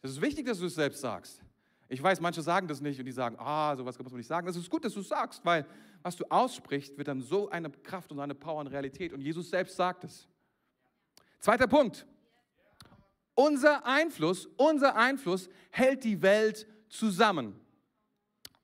[0.00, 1.42] Es ist wichtig, dass du es selbst sagst.
[1.88, 4.46] Ich weiß, manche sagen das nicht und die sagen, ah, sowas muss man nicht sagen.
[4.46, 5.66] Es ist gut, dass du es sagst, weil
[6.04, 9.12] was du aussprichst, wird dann so eine Kraft und eine Power und Realität.
[9.12, 10.28] Und Jesus selbst sagt es.
[11.40, 12.06] Zweiter Punkt.
[13.38, 17.54] Unser Einfluss, unser Einfluss hält die Welt zusammen.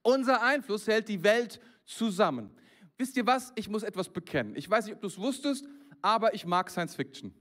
[0.03, 2.51] Unser Einfluss hält die Welt zusammen.
[2.99, 3.53] Wisst ihr was?
[3.55, 4.57] Ich muss etwas bekennen.
[4.57, 5.65] Ich weiß nicht, ob du es wusstest,
[6.03, 7.33] aber ich mag Science Fiction.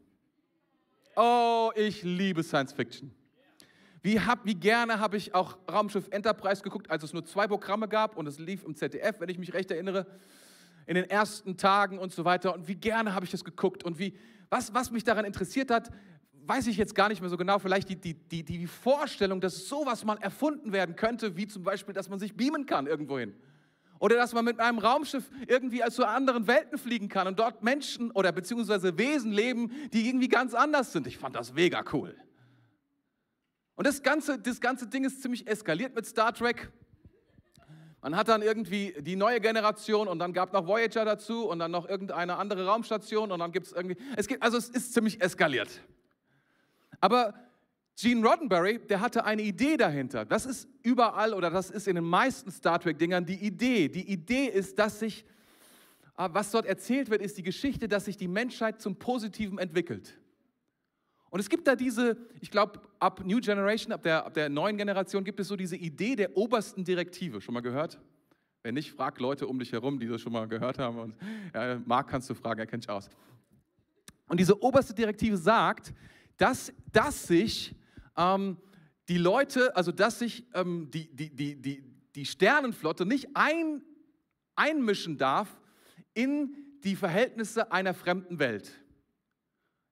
[1.15, 3.11] Oh, ich liebe Science Fiction.
[4.03, 7.87] Wie, hab, wie gerne habe ich auch Raumschiff Enterprise geguckt, als es nur zwei Programme
[7.87, 10.05] gab und es lief im ZDF, wenn ich mich recht erinnere,
[10.85, 12.53] in den ersten Tagen und so weiter.
[12.53, 14.15] Und wie gerne habe ich das geguckt und wie,
[14.51, 15.89] was, was mich daran interessiert hat,
[16.47, 17.59] weiß ich jetzt gar nicht mehr so genau.
[17.59, 21.93] Vielleicht die, die, die, die Vorstellung, dass sowas mal erfunden werden könnte, wie zum Beispiel,
[21.93, 23.35] dass man sich beamen kann irgendwohin.
[23.99, 28.11] Oder dass man mit einem Raumschiff irgendwie zu anderen Welten fliegen kann und dort Menschen
[28.11, 31.07] oder beziehungsweise Wesen leben, die irgendwie ganz anders sind.
[31.07, 32.15] Ich fand das mega cool.
[33.75, 36.71] Und das ganze, das ganze Ding ist ziemlich eskaliert mit Star Trek.
[38.01, 41.71] Man hat dann irgendwie die neue Generation und dann gab noch Voyager dazu und dann
[41.71, 45.21] noch irgendeine andere Raumstation und dann gibt es irgendwie, es gibt, also es ist ziemlich
[45.21, 45.81] eskaliert.
[46.99, 47.33] Aber
[47.95, 50.25] Gene Roddenberry, der hatte eine Idee dahinter.
[50.25, 53.87] Das ist überall oder das ist in den meisten Star Trek-Dingern die Idee.
[53.87, 55.25] Die Idee ist, dass sich,
[56.17, 60.17] äh, was dort erzählt wird, ist die Geschichte, dass sich die Menschheit zum Positiven entwickelt.
[61.29, 64.77] Und es gibt da diese, ich glaube, ab New Generation, ab der, ab der neuen
[64.77, 67.41] Generation, gibt es so diese Idee der obersten Direktive.
[67.41, 67.99] Schon mal gehört?
[68.63, 70.97] Wenn nicht, frag Leute um dich herum, die das schon mal gehört haben.
[70.97, 71.15] Und
[71.53, 73.09] ja, Marc kannst du fragen, er kennt sich aus.
[74.27, 75.93] Und diese oberste Direktive sagt,
[76.37, 77.75] dass, dass sich
[78.17, 78.57] ähm,
[79.09, 81.83] die Leute, also dass sich ähm, die, die, die, die,
[82.15, 83.81] die Sternenflotte nicht ein,
[84.55, 85.59] einmischen darf
[86.13, 88.71] in die Verhältnisse einer fremden Welt.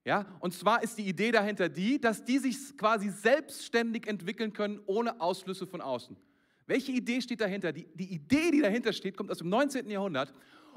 [0.04, 4.80] Ja, und zwar ist die Idee dahinter die, dass die sich quasi selbstständig entwickeln können,
[4.86, 6.16] ohne Ausflüsse von außen.
[6.66, 7.72] Welche Idee steht dahinter?
[7.72, 9.88] Die, die Idee, die dahinter steht, kommt aus dem 19.
[9.90, 10.32] Jahrhundert.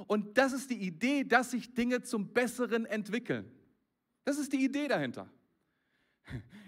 [0.07, 3.49] Und das ist die Idee, dass sich Dinge zum Besseren entwickeln.
[4.25, 5.29] Das ist die Idee dahinter.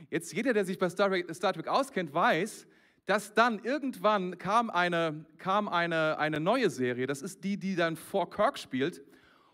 [0.09, 2.67] Jetzt jeder, der sich bei Star Trek, Star Trek auskennt, weiß,
[3.05, 7.95] dass dann irgendwann kam, eine, kam eine, eine neue Serie, das ist die, die dann
[7.95, 9.03] vor Kirk spielt,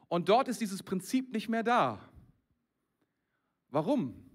[0.08, 2.08] und dort ist dieses Prinzip nicht mehr da.
[3.70, 4.30] Warum?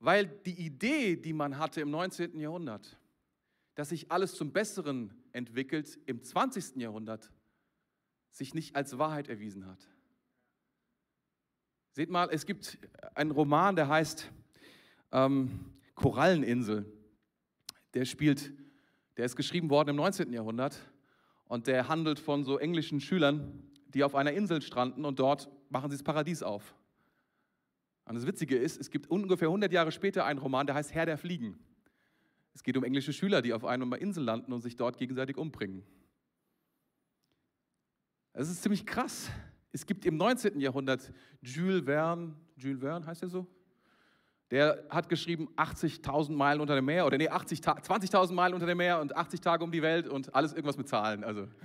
[0.00, 2.40] Weil die Idee, die man hatte im 19.
[2.40, 2.98] Jahrhundert,
[3.76, 6.76] dass sich alles zum Besseren entwickelt, im 20.
[6.76, 7.32] Jahrhundert
[8.30, 9.88] sich nicht als Wahrheit erwiesen hat.
[11.92, 12.78] Seht mal, es gibt
[13.14, 14.30] einen Roman, der heißt
[15.12, 16.90] ähm, Koralleninsel.
[17.92, 18.50] Der spielt,
[19.18, 20.32] der ist geschrieben worden im 19.
[20.32, 20.80] Jahrhundert
[21.44, 25.90] und der handelt von so englischen Schülern, die auf einer Insel stranden und dort machen
[25.90, 26.74] sie das Paradies auf.
[28.06, 31.04] Und das Witzige ist, es gibt ungefähr 100 Jahre später einen Roman, der heißt Herr
[31.04, 31.58] der Fliegen.
[32.54, 35.84] Es geht um englische Schüler, die auf einer Insel landen und sich dort gegenseitig umbringen.
[38.32, 39.30] Das ist ziemlich krass.
[39.72, 40.60] Es gibt im 19.
[40.60, 43.46] Jahrhundert Jules Verne, Jules Verne heißt er so?
[44.50, 49.00] Der hat geschrieben 80.000 Meilen unter dem Meer oder nee, 20.000 Meilen unter dem Meer
[49.00, 51.24] und 80 Tage um die Welt und alles irgendwas mit Zahlen.
[51.24, 51.48] Also.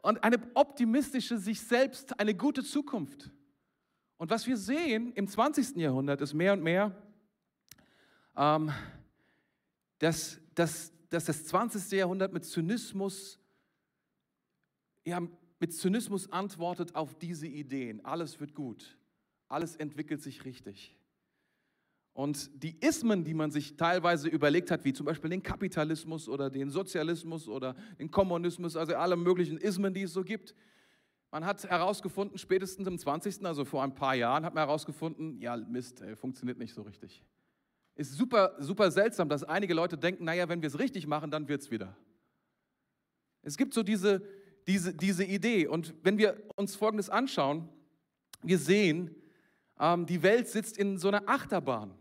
[0.00, 3.30] Und eine optimistische, sich selbst, eine gute Zukunft.
[4.16, 5.76] Und was wir sehen im 20.
[5.76, 6.96] Jahrhundert ist mehr und mehr,
[8.36, 8.70] ähm,
[9.98, 11.90] dass, dass, dass das 20.
[11.98, 13.38] Jahrhundert mit Zynismus,
[15.04, 15.20] ja,
[15.60, 18.04] mit Zynismus antwortet auf diese Ideen.
[18.04, 18.96] Alles wird gut,
[19.48, 20.94] alles entwickelt sich richtig.
[22.12, 26.50] Und die Ismen, die man sich teilweise überlegt hat, wie zum Beispiel den Kapitalismus oder
[26.50, 30.54] den Sozialismus oder den Kommunismus, also alle möglichen Ismen, die es so gibt,
[31.30, 35.56] man hat herausgefunden, spätestens im 20., also vor ein paar Jahren, hat man herausgefunden, ja,
[35.56, 37.22] Mist, ey, funktioniert nicht so richtig.
[37.94, 41.46] Ist super, super seltsam, dass einige Leute denken, naja, wenn wir es richtig machen, dann
[41.46, 41.96] wird es wieder.
[43.42, 44.22] Es gibt so diese,
[44.68, 45.66] diese, diese Idee.
[45.66, 47.68] Und wenn wir uns Folgendes anschauen,
[48.42, 49.14] wir sehen,
[49.80, 51.94] ähm, die Welt sitzt in so einer Achterbahn.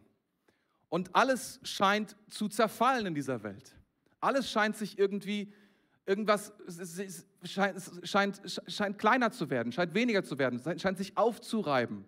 [0.90, 3.76] Und alles scheint zu zerfallen in dieser Welt.
[4.20, 5.54] Alles scheint sich irgendwie,
[6.06, 6.54] irgendwas
[7.44, 12.06] scheint, scheint, scheint kleiner zu werden, scheint weniger zu werden, scheint sich aufzureiben.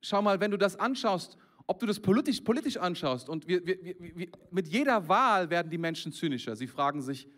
[0.00, 3.82] Schau mal, wenn du das anschaust ob du das politisch, politisch anschaust und wir, wir,
[3.82, 6.54] wir, mit jeder Wahl werden die Menschen zynischer.
[6.54, 7.28] Sie fragen sich,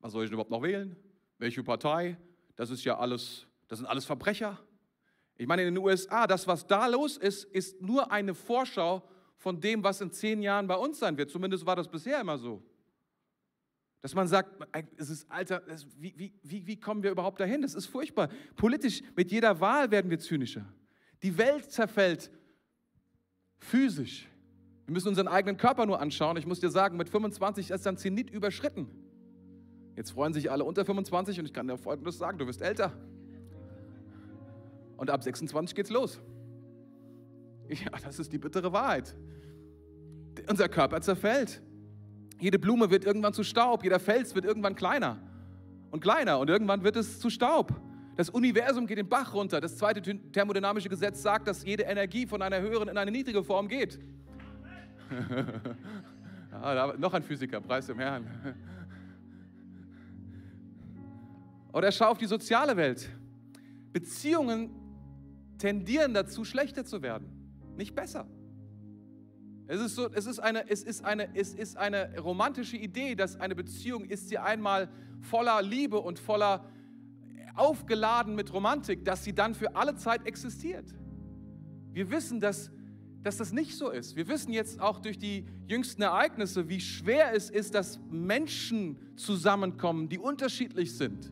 [0.00, 0.94] was soll ich denn überhaupt noch wählen?
[1.38, 2.16] Welche Partei?
[2.56, 4.58] Das ist ja alles, das sind alles Verbrecher.
[5.36, 9.60] Ich meine, in den USA, das, was da los ist, ist nur eine Vorschau von
[9.60, 11.30] dem, was in zehn Jahren bei uns sein wird.
[11.30, 12.62] Zumindest war das bisher immer so.
[14.00, 14.50] Dass man sagt,
[14.96, 17.62] es ist, Alter, es, wie, wie, wie, kommen wir überhaupt dahin?
[17.62, 18.28] Das ist furchtbar.
[18.56, 20.64] Politisch, mit jeder Wahl werden wir zynischer.
[21.22, 22.30] Die Welt zerfällt
[23.60, 24.28] Physisch.
[24.86, 26.36] Wir müssen unseren eigenen Körper nur anschauen.
[26.36, 28.88] Ich muss dir sagen, mit 25 ist dann Zenit überschritten.
[29.98, 32.92] Jetzt freuen sich alle unter 25 und ich kann dir Folgendes sagen, du wirst älter.
[34.96, 36.20] Und ab 26 geht's los.
[37.68, 39.16] Ja, das ist die bittere Wahrheit.
[40.48, 41.60] Unser Körper zerfällt.
[42.38, 45.18] Jede Blume wird irgendwann zu Staub, jeder Fels wird irgendwann kleiner
[45.90, 47.74] und kleiner und irgendwann wird es zu Staub.
[48.14, 49.60] Das Universum geht den Bach runter.
[49.60, 53.66] Das zweite thermodynamische Gesetz sagt, dass jede Energie von einer höheren in eine niedrige Form
[53.66, 53.98] geht.
[56.52, 58.24] ja, noch ein Physiker, preis dem Herrn.
[61.72, 63.08] Oder schau auf die soziale Welt.
[63.92, 64.70] Beziehungen
[65.58, 67.28] tendieren dazu, schlechter zu werden,
[67.76, 68.26] nicht besser.
[69.66, 73.36] Es ist, so, es, ist eine, es, ist eine, es ist eine romantische Idee, dass
[73.36, 74.88] eine Beziehung ist sie einmal
[75.20, 76.64] voller Liebe und voller
[77.54, 80.94] aufgeladen mit Romantik, dass sie dann für alle Zeit existiert.
[81.92, 82.70] Wir wissen, dass,
[83.22, 84.16] dass das nicht so ist.
[84.16, 90.08] Wir wissen jetzt auch durch die jüngsten Ereignisse, wie schwer es ist, dass Menschen zusammenkommen,
[90.08, 91.30] die unterschiedlich sind.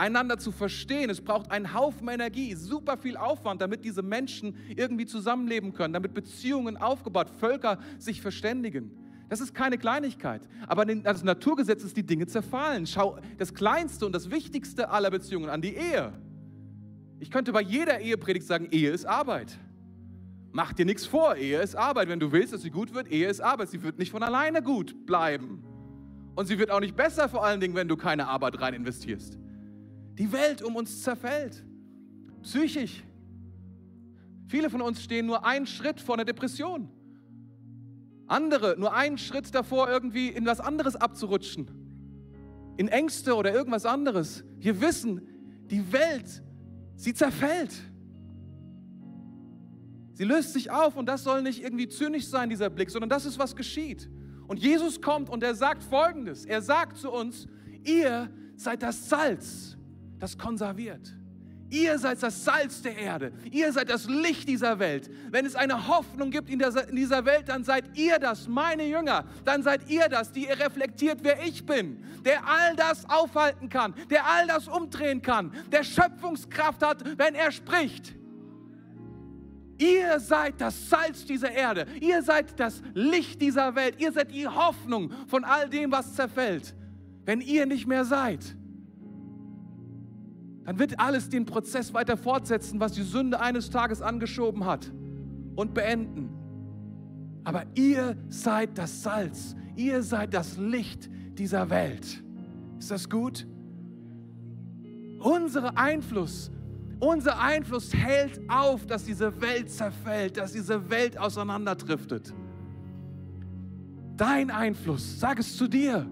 [0.00, 1.10] Einander zu verstehen.
[1.10, 6.14] Es braucht einen Haufen Energie, super viel Aufwand, damit diese Menschen irgendwie zusammenleben können, damit
[6.14, 8.90] Beziehungen aufgebaut, Völker sich verständigen.
[9.28, 10.48] Das ist keine Kleinigkeit.
[10.66, 12.86] Aber das Naturgesetz ist, die Dinge zerfallen.
[12.86, 16.12] Schau das Kleinste und das Wichtigste aller Beziehungen an die Ehe.
[17.20, 19.56] Ich könnte bei jeder Ehepredigt sagen, Ehe ist Arbeit.
[20.50, 22.08] Mach dir nichts vor, Ehe ist Arbeit.
[22.08, 23.68] Wenn du willst, dass sie gut wird, Ehe ist Arbeit.
[23.68, 25.62] Sie wird nicht von alleine gut bleiben.
[26.34, 29.39] Und sie wird auch nicht besser, vor allen Dingen, wenn du keine Arbeit rein investierst.
[30.20, 31.64] Die Welt um uns zerfällt.
[32.42, 33.02] Psychisch.
[34.48, 36.90] Viele von uns stehen nur einen Schritt vor einer Depression.
[38.26, 41.70] Andere nur einen Schritt davor, irgendwie in was anderes abzurutschen.
[42.76, 44.44] In Ängste oder irgendwas anderes.
[44.58, 45.26] Wir wissen,
[45.70, 46.42] die Welt,
[46.96, 47.72] sie zerfällt.
[50.12, 53.24] Sie löst sich auf und das soll nicht irgendwie zynisch sein, dieser Blick, sondern das
[53.24, 54.10] ist, was geschieht.
[54.48, 56.44] Und Jesus kommt und er sagt Folgendes.
[56.44, 57.48] Er sagt zu uns,
[57.86, 59.69] ihr seid das Salz,
[60.20, 61.14] das konserviert.
[61.70, 63.32] Ihr seid das Salz der Erde.
[63.52, 65.08] Ihr seid das Licht dieser Welt.
[65.30, 69.24] Wenn es eine Hoffnung gibt in dieser Welt, dann seid ihr das, meine Jünger.
[69.44, 72.04] Dann seid ihr das, die ihr reflektiert, wer ich bin.
[72.24, 77.52] Der all das aufhalten kann, der all das umdrehen kann, der Schöpfungskraft hat, wenn er
[77.52, 78.16] spricht.
[79.78, 81.86] Ihr seid das Salz dieser Erde.
[82.00, 83.94] Ihr seid das Licht dieser Welt.
[83.98, 86.74] Ihr seid die Hoffnung von all dem, was zerfällt.
[87.24, 88.56] Wenn ihr nicht mehr seid,
[90.64, 94.92] dann wird alles den Prozess weiter fortsetzen, was die Sünde eines Tages angeschoben hat
[95.56, 96.30] und beenden.
[97.44, 102.22] Aber ihr seid das Salz, ihr seid das Licht dieser Welt.
[102.78, 103.46] Ist das gut?
[105.18, 106.50] Unser Einfluss,
[106.98, 112.34] unser Einfluss hält auf, dass diese Welt zerfällt, dass diese Welt auseinanderdriftet.
[114.16, 116.06] Dein Einfluss, sag es zu dir.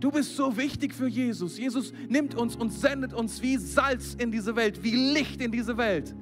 [0.00, 1.58] Du bist so wichtig für Jesus.
[1.58, 5.76] Jesus nimmt uns und sendet uns wie Salz in diese Welt, wie Licht in diese
[5.76, 6.14] Welt.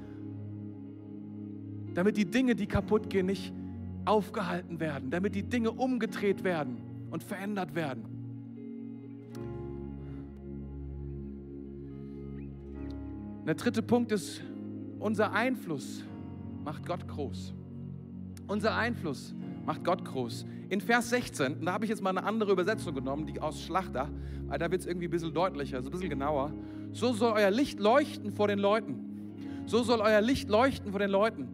[1.94, 3.52] Damit die Dinge, die kaputt gehen, nicht
[4.04, 6.78] aufgehalten werden, damit die Dinge umgedreht werden
[7.10, 8.04] und verändert werden.
[13.46, 14.42] Der dritte Punkt ist,
[14.98, 16.04] unser Einfluss
[16.64, 17.54] macht Gott groß.
[18.46, 19.34] Unser Einfluss
[19.68, 20.46] macht Gott groß.
[20.70, 24.08] In Vers 16, da habe ich jetzt mal eine andere Übersetzung genommen, die aus Schlachter,
[24.46, 26.54] weil da wird es irgendwie ein bisschen deutlicher, also ein bisschen genauer.
[26.92, 29.66] So soll euer Licht leuchten vor den Leuten.
[29.66, 31.48] So soll euer Licht leuchten vor den Leuten.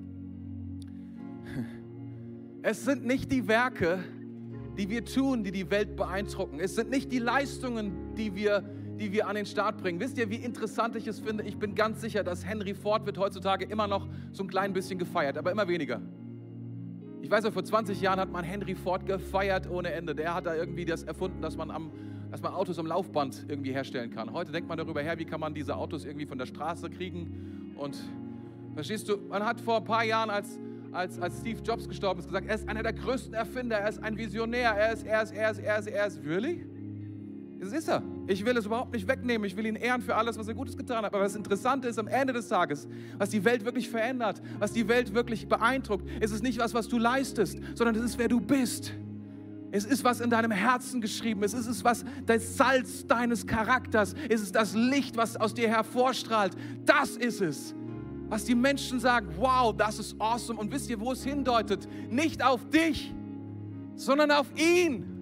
[2.62, 3.98] Es sind nicht die Werke,
[4.78, 6.60] die wir tun, die die Welt beeindrucken.
[6.60, 8.62] Es sind nicht die Leistungen, die wir,
[8.96, 9.98] die wir an den Start bringen.
[9.98, 11.42] Wisst ihr, wie interessant ich es finde?
[11.42, 15.00] Ich bin ganz sicher, dass Henry Ford wird heutzutage immer noch so ein klein bisschen
[15.00, 16.00] gefeiert, aber immer weniger.
[17.24, 20.14] Ich weiß noch, vor 20 Jahren hat man Henry Ford gefeiert ohne Ende.
[20.14, 21.90] Der hat da irgendwie das erfunden, dass man, am,
[22.30, 24.30] dass man Autos am Laufband irgendwie herstellen kann.
[24.30, 27.72] Heute denkt man darüber her, wie kann man diese Autos irgendwie von der Straße kriegen.
[27.76, 27.96] Und
[28.74, 30.58] verstehst du, man hat vor ein paar Jahren, als,
[30.92, 34.02] als, als Steve Jobs gestorben ist, gesagt, er ist einer der größten Erfinder, er ist
[34.02, 36.20] ein Visionär, er ist, er ist, er ist, er ist, er ist.
[36.26, 36.66] Really?
[37.60, 38.02] Das ist er.
[38.26, 39.46] Ich will es überhaupt nicht wegnehmen.
[39.46, 41.14] Ich will ihn ehren für alles, was er Gutes getan hat.
[41.14, 44.86] Aber das Interessante ist, am Ende des Tages, was die Welt wirklich verändert, was die
[44.88, 48.40] Welt wirklich beeindruckt, ist es nicht was, was du leistest, sondern es ist, wer du
[48.40, 48.92] bist.
[49.70, 51.52] Es ist, was in deinem Herzen geschrieben ist.
[51.52, 54.14] Es ist, was das Salz deines Charakters.
[54.28, 56.52] Es ist das Licht, was aus dir hervorstrahlt.
[56.84, 57.74] Das ist es,
[58.28, 60.60] was die Menschen sagen, wow, das ist awesome.
[60.60, 61.88] Und wisst ihr, wo es hindeutet?
[62.08, 63.12] Nicht auf dich,
[63.96, 65.13] sondern auf ihn.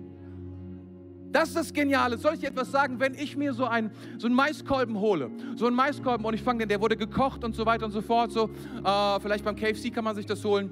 [1.33, 2.19] Das ist das Geniale.
[2.19, 5.75] Soll ich etwas sagen, wenn ich mir so einen, so einen Maiskolben hole, so einen
[5.75, 8.51] Maiskolben und ich fange den, der wurde gekocht und so weiter und so fort, so,
[8.85, 10.71] äh, vielleicht beim KFC kann man sich das holen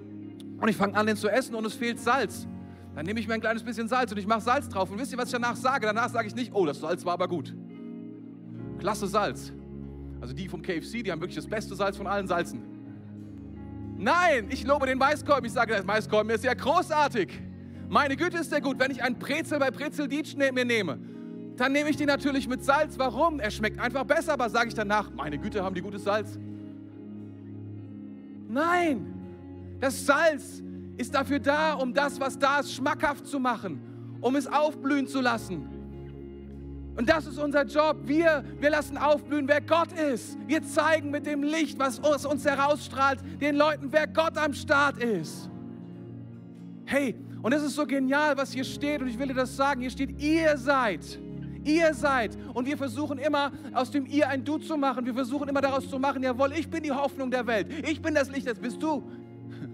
[0.60, 2.46] und ich fange an, den zu essen und es fehlt Salz.
[2.94, 4.90] Dann nehme ich mir ein kleines bisschen Salz und ich mache Salz drauf.
[4.90, 5.86] Und wisst ihr, was ich danach sage?
[5.86, 7.54] Danach sage ich nicht, oh, das Salz war aber gut.
[8.78, 9.52] Klasse Salz.
[10.20, 12.62] Also die vom KFC, die haben wirklich das beste Salz von allen Salzen.
[13.96, 15.46] Nein, ich lobe den Maiskolben.
[15.46, 17.40] Ich sage, der Maiskolben ist ja großartig.
[17.90, 18.78] Meine Güte ist der gut.
[18.78, 21.00] Wenn ich einen Brezel bei Brezel Dietsch mir nehme,
[21.56, 22.96] dann nehme ich die natürlich mit Salz.
[22.96, 23.40] Warum?
[23.40, 26.38] Er schmeckt einfach besser, aber sage ich danach, meine Güte, haben die gutes Salz?
[28.48, 29.12] Nein,
[29.80, 30.62] das Salz
[30.98, 33.80] ist dafür da, um das, was da ist, schmackhaft zu machen,
[34.20, 35.68] um es aufblühen zu lassen.
[36.96, 37.96] Und das ist unser Job.
[38.04, 40.38] Wir, wir lassen aufblühen, wer Gott ist.
[40.46, 45.50] Wir zeigen mit dem Licht, was uns herausstrahlt, den Leuten, wer Gott am Start ist.
[46.84, 49.00] Hey, und es ist so genial, was hier steht.
[49.00, 49.80] Und ich will dir das sagen.
[49.80, 51.18] Hier steht, ihr seid.
[51.64, 52.36] Ihr seid.
[52.54, 55.06] Und wir versuchen immer, aus dem ihr ein Du zu machen.
[55.06, 57.68] Wir versuchen immer daraus zu machen, jawohl, ich bin die Hoffnung der Welt.
[57.88, 58.46] Ich bin das Licht.
[58.46, 59.02] Das bist du.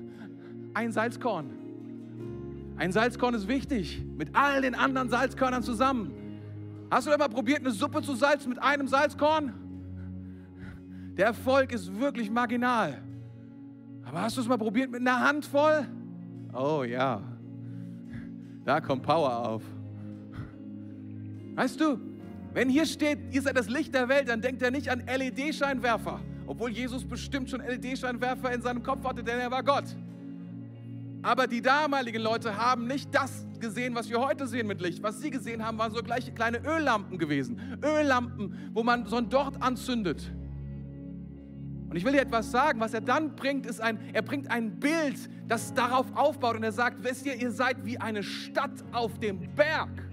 [0.74, 1.50] Ein Salzkorn.
[2.76, 4.04] Ein Salzkorn ist wichtig.
[4.16, 6.12] Mit all den anderen Salzkörnern zusammen.
[6.90, 9.52] Hast du denn mal probiert, eine Suppe zu salzen mit einem Salzkorn?
[11.16, 13.02] Der Erfolg ist wirklich marginal.
[14.04, 15.88] Aber hast du es mal probiert mit einer Handvoll?
[16.52, 17.22] Oh ja.
[18.66, 19.62] Da kommt Power auf.
[21.54, 22.00] Weißt du,
[22.52, 26.20] wenn hier steht, ihr seid das Licht der Welt, dann denkt er nicht an LED-Scheinwerfer.
[26.48, 29.84] Obwohl Jesus bestimmt schon LED-Scheinwerfer in seinem Kopf hatte, denn er war Gott.
[31.22, 35.00] Aber die damaligen Leute haben nicht das gesehen, was wir heute sehen mit Licht.
[35.00, 37.78] Was sie gesehen haben, waren so gleiche kleine Öllampen gewesen.
[37.84, 40.32] Öllampen, wo man so ein Dort anzündet.
[41.88, 44.80] Und ich will dir etwas sagen, was er dann bringt, ist ein, er bringt ein
[44.80, 49.18] Bild, das darauf aufbaut und er sagt, wisst ihr, ihr seid wie eine Stadt auf
[49.18, 50.06] dem Berg.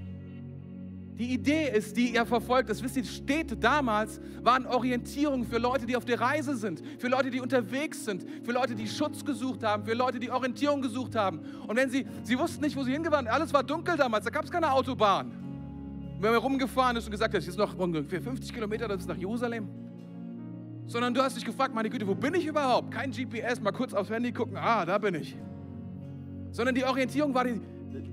[1.18, 5.86] Die Idee ist, die er verfolgt ist, wisst ihr, Städte damals waren Orientierung für Leute,
[5.86, 9.64] die auf der Reise sind, für Leute, die unterwegs sind, für Leute, die Schutz gesucht
[9.64, 11.40] haben, für Leute, die Orientierung gesucht haben.
[11.68, 14.46] Und wenn sie, sie wussten nicht, wo sie hingewandt, alles war dunkel damals, da gab
[14.46, 15.32] es keine Autobahn.
[16.18, 19.02] Und wenn man rumgefahren ist und gesagt hat, es ist noch ungefähr 50 Kilometer, das
[19.02, 19.70] ist nach Jerusalem,
[20.88, 22.92] sondern du hast dich gefragt, meine Güte, wo bin ich überhaupt?
[22.92, 25.36] Kein GPS, mal kurz aufs Handy gucken, ah, da bin ich.
[26.52, 27.60] Sondern die Orientierung war die,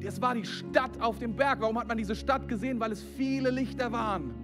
[0.05, 1.61] es war die Stadt auf dem Berg.
[1.61, 2.81] Warum hat man diese Stadt gesehen?
[2.81, 4.35] Weil es viele Lichter waren.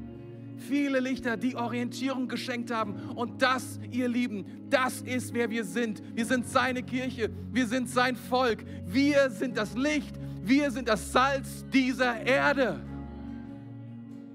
[0.56, 2.94] Viele Lichter, die Orientierung geschenkt haben.
[3.14, 6.02] Und das, ihr Lieben, das ist, wer wir sind.
[6.14, 7.30] Wir sind seine Kirche.
[7.52, 8.64] Wir sind sein Volk.
[8.86, 10.16] Wir sind das Licht.
[10.42, 12.80] Wir sind das Salz dieser Erde.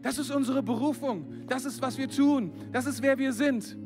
[0.01, 1.25] Das ist unsere Berufung.
[1.47, 2.51] Das ist, was wir tun.
[2.71, 3.77] Das ist, wer wir sind.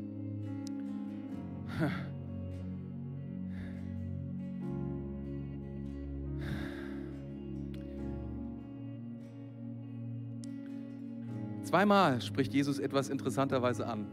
[11.63, 14.05] Zweimal spricht Jesus etwas interessanterweise an.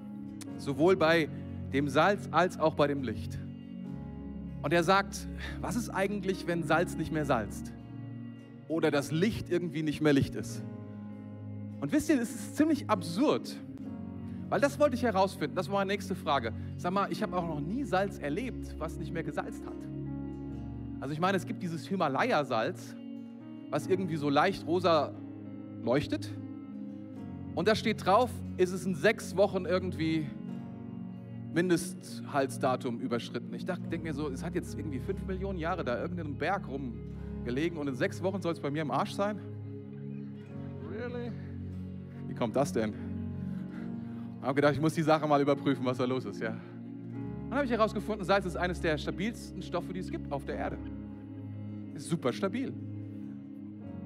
[0.58, 1.28] Sowohl bei
[1.72, 3.38] dem Salz als auch bei dem Licht.
[4.62, 5.28] Und er sagt,
[5.60, 7.72] was ist eigentlich, wenn Salz nicht mehr salzt?
[8.68, 10.62] Oder das Licht irgendwie nicht mehr Licht ist?
[11.82, 13.56] Und wisst ihr, es ist ziemlich absurd,
[14.48, 15.56] weil das wollte ich herausfinden.
[15.56, 16.52] Das war meine nächste Frage.
[16.76, 19.74] Sag mal, ich habe auch noch nie Salz erlebt, was nicht mehr gesalzt hat.
[21.00, 22.94] Also ich meine, es gibt dieses Himalaya-Salz,
[23.70, 25.12] was irgendwie so leicht rosa
[25.82, 26.32] leuchtet.
[27.56, 30.30] Und da steht drauf, ist es in sechs Wochen irgendwie
[31.52, 33.52] Mindesthaltsdatum überschritten.
[33.54, 37.76] Ich denke mir so, es hat jetzt irgendwie fünf Millionen Jahre da irgendeinem Berg rumgelegen
[37.76, 39.40] und in sechs Wochen soll es bei mir im Arsch sein?
[40.88, 41.32] Really?
[42.42, 42.92] Kommt das denn?
[44.40, 46.40] Ich habe gedacht, ich muss die Sache mal überprüfen, was da los ist.
[46.40, 46.56] Ja.
[47.48, 50.56] Dann habe ich herausgefunden, Salz ist eines der stabilsten Stoffe, die es gibt auf der
[50.56, 50.76] Erde.
[51.94, 52.72] Ist super stabil.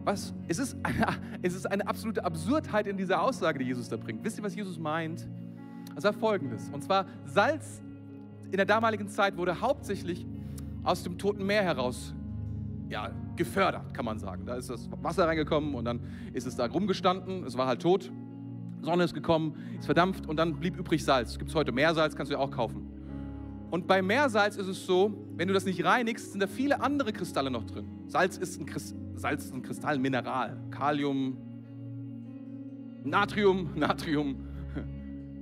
[0.04, 0.34] Was?
[0.48, 1.06] Es ist, eine,
[1.42, 4.22] es ist eine absolute Absurdheit in dieser Aussage, die Jesus da bringt.
[4.22, 5.26] Wisst ihr, was Jesus meint?
[5.94, 6.68] Das war folgendes.
[6.68, 7.80] Und zwar, Salz
[8.50, 10.26] in der damaligen Zeit wurde hauptsächlich
[10.84, 12.14] aus dem Toten Meer heraus
[12.90, 14.44] ja, gefördert, kann man sagen.
[14.46, 16.00] Da ist das Wasser reingekommen und dann
[16.32, 17.44] ist es da rumgestanden.
[17.44, 18.12] Es war halt tot.
[18.86, 21.38] Sonne ist gekommen, ist verdampft und dann blieb übrig Salz.
[21.38, 22.86] Gibt es heute Meersalz, kannst du ja auch kaufen.
[23.70, 27.12] Und bei Meersalz ist es so, wenn du das nicht reinigst, sind da viele andere
[27.12, 27.86] Kristalle noch drin.
[28.06, 30.56] Salz ist ein, Christ, Salz ist ein Kristallmineral.
[30.70, 31.36] Kalium,
[33.04, 34.36] Natrium, Natrium,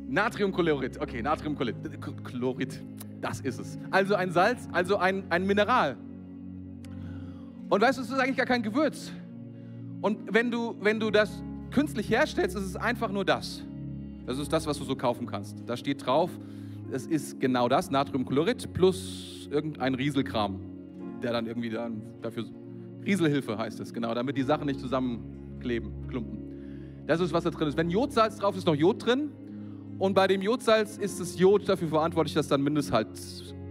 [0.08, 1.00] Natriumchlorid.
[1.00, 2.82] Okay, Natriumchlorid.
[3.20, 3.78] Das ist es.
[3.90, 5.96] Also ein Salz, also ein, ein Mineral.
[7.68, 9.12] Und weißt du, es ist eigentlich gar kein Gewürz.
[10.00, 11.42] Und wenn du, wenn du das
[11.74, 13.62] künstlich herstellst, ist es einfach nur das.
[14.26, 15.62] Das ist das, was du so kaufen kannst.
[15.66, 16.30] Da steht drauf,
[16.92, 20.60] es ist genau das, Natriumchlorid plus irgendein Rieselkram,
[21.22, 22.44] der dann irgendwie dann dafür,
[23.04, 26.38] Rieselhilfe heißt es, genau, damit die Sachen nicht zusammenkleben, klumpen.
[27.06, 27.76] Das ist, was da drin ist.
[27.76, 29.30] Wenn Jodsalz drauf ist, ist noch Jod drin.
[29.98, 33.08] Und bei dem Jodsalz ist das Jod dafür verantwortlich, dass dann Mindesthalt,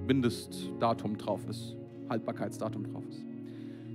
[0.08, 1.76] Mindestdatum drauf ist,
[2.10, 3.24] Haltbarkeitsdatum drauf ist.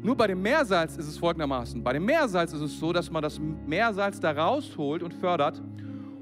[0.01, 1.83] Nur bei dem Meersalz ist es folgendermaßen.
[1.83, 5.61] Bei dem Meersalz ist es so, dass man das Meersalz da rausholt und fördert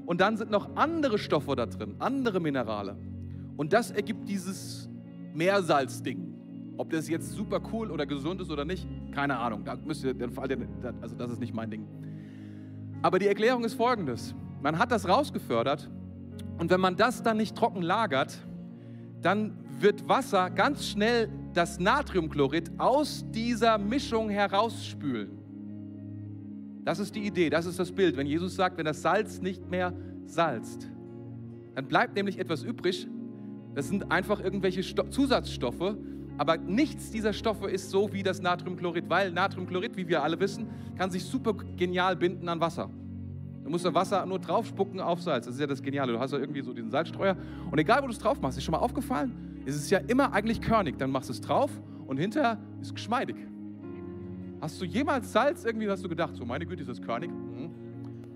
[0.05, 2.97] und dann sind noch andere Stoffe da drin, andere Minerale.
[3.55, 4.89] Und das ergibt dieses
[5.33, 6.33] Meersalzding.
[6.77, 9.65] Ob das jetzt super cool oder gesund ist oder nicht, keine Ahnung.
[9.65, 10.15] Da müsst ihr
[11.01, 11.87] also das ist nicht mein Ding.
[13.01, 14.33] Aber die Erklärung ist folgendes.
[14.61, 15.89] Man hat das rausgefördert
[16.57, 18.37] und wenn man das dann nicht trocken lagert,
[19.21, 25.31] dann wird Wasser ganz schnell das Natriumchlorid aus dieser Mischung herausspülen.
[26.83, 28.15] Das ist die Idee, das ist das Bild.
[28.15, 29.91] Wenn Jesus sagt, wenn das Salz nicht mehr
[30.25, 30.89] salzt,
[31.73, 33.07] dann bleibt nämlich etwas übrig.
[33.73, 35.95] Das sind einfach irgendwelche Sto Zusatzstoffe,
[36.37, 40.67] aber nichts dieser Stoffe ist so wie das Natriumchlorid, weil Natriumchlorid, wie wir alle wissen,
[40.95, 42.89] kann sich super genial binden an Wasser.
[43.63, 45.45] Du musst das Wasser nur draufspucken auf Salz.
[45.45, 46.13] Das ist ja das Geniale.
[46.13, 47.35] Du hast ja irgendwie so diesen Salzstreuer.
[47.69, 50.31] Und egal, wo du es drauf machst, ist schon mal aufgefallen, ist es ja immer
[50.31, 50.97] eigentlich körnig.
[50.97, 51.69] Dann machst du es drauf
[52.07, 53.35] und hinterher ist es geschmeidig.
[54.61, 57.29] Hast du jemals Salz irgendwie, hast du gedacht, so meine Güte, ist das körnig?
[57.29, 57.69] Hm.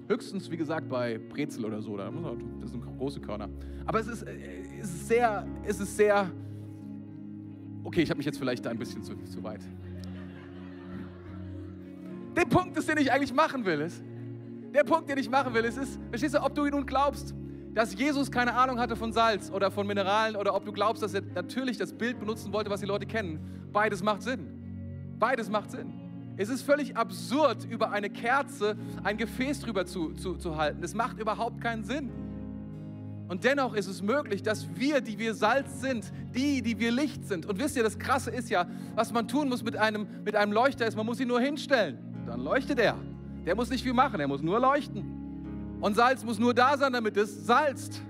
[0.10, 3.50] Höchstens, wie gesagt, bei Brezel oder so, das sind große Körner.
[3.86, 4.34] Aber es ist, äh,
[4.82, 6.30] ist sehr, es ist sehr,
[7.86, 9.62] okay, ich habe mich jetzt vielleicht da ein bisschen zu, zu weit.
[12.36, 14.04] Der Punkt ist, den ich eigentlich machen will, ist,
[14.74, 17.34] der Punkt, den ich machen will, ist, ist, verstehst du, ob du nun glaubst,
[17.74, 21.14] dass Jesus keine Ahnung hatte von Salz oder von Mineralen oder ob du glaubst, dass
[21.14, 23.70] er natürlich das Bild benutzen wollte, was die Leute kennen.
[23.72, 25.16] Beides macht Sinn.
[25.18, 25.94] Beides macht Sinn.
[26.38, 30.84] Es ist völlig absurd, über eine Kerze ein Gefäß drüber zu, zu, zu halten.
[30.84, 32.10] Es macht überhaupt keinen Sinn.
[33.28, 37.26] Und dennoch ist es möglich, dass wir, die wir Salz sind, die, die wir Licht
[37.26, 37.46] sind.
[37.46, 40.52] Und wisst ihr, das Krasse ist ja, was man tun muss mit einem, mit einem
[40.52, 41.98] Leuchter, ist, man muss ihn nur hinstellen.
[42.26, 42.98] Dann leuchtet er.
[43.46, 45.21] Der muss nicht viel machen, er muss nur leuchten.
[45.82, 48.02] Und Salz muss nur da sein, damit es salzt.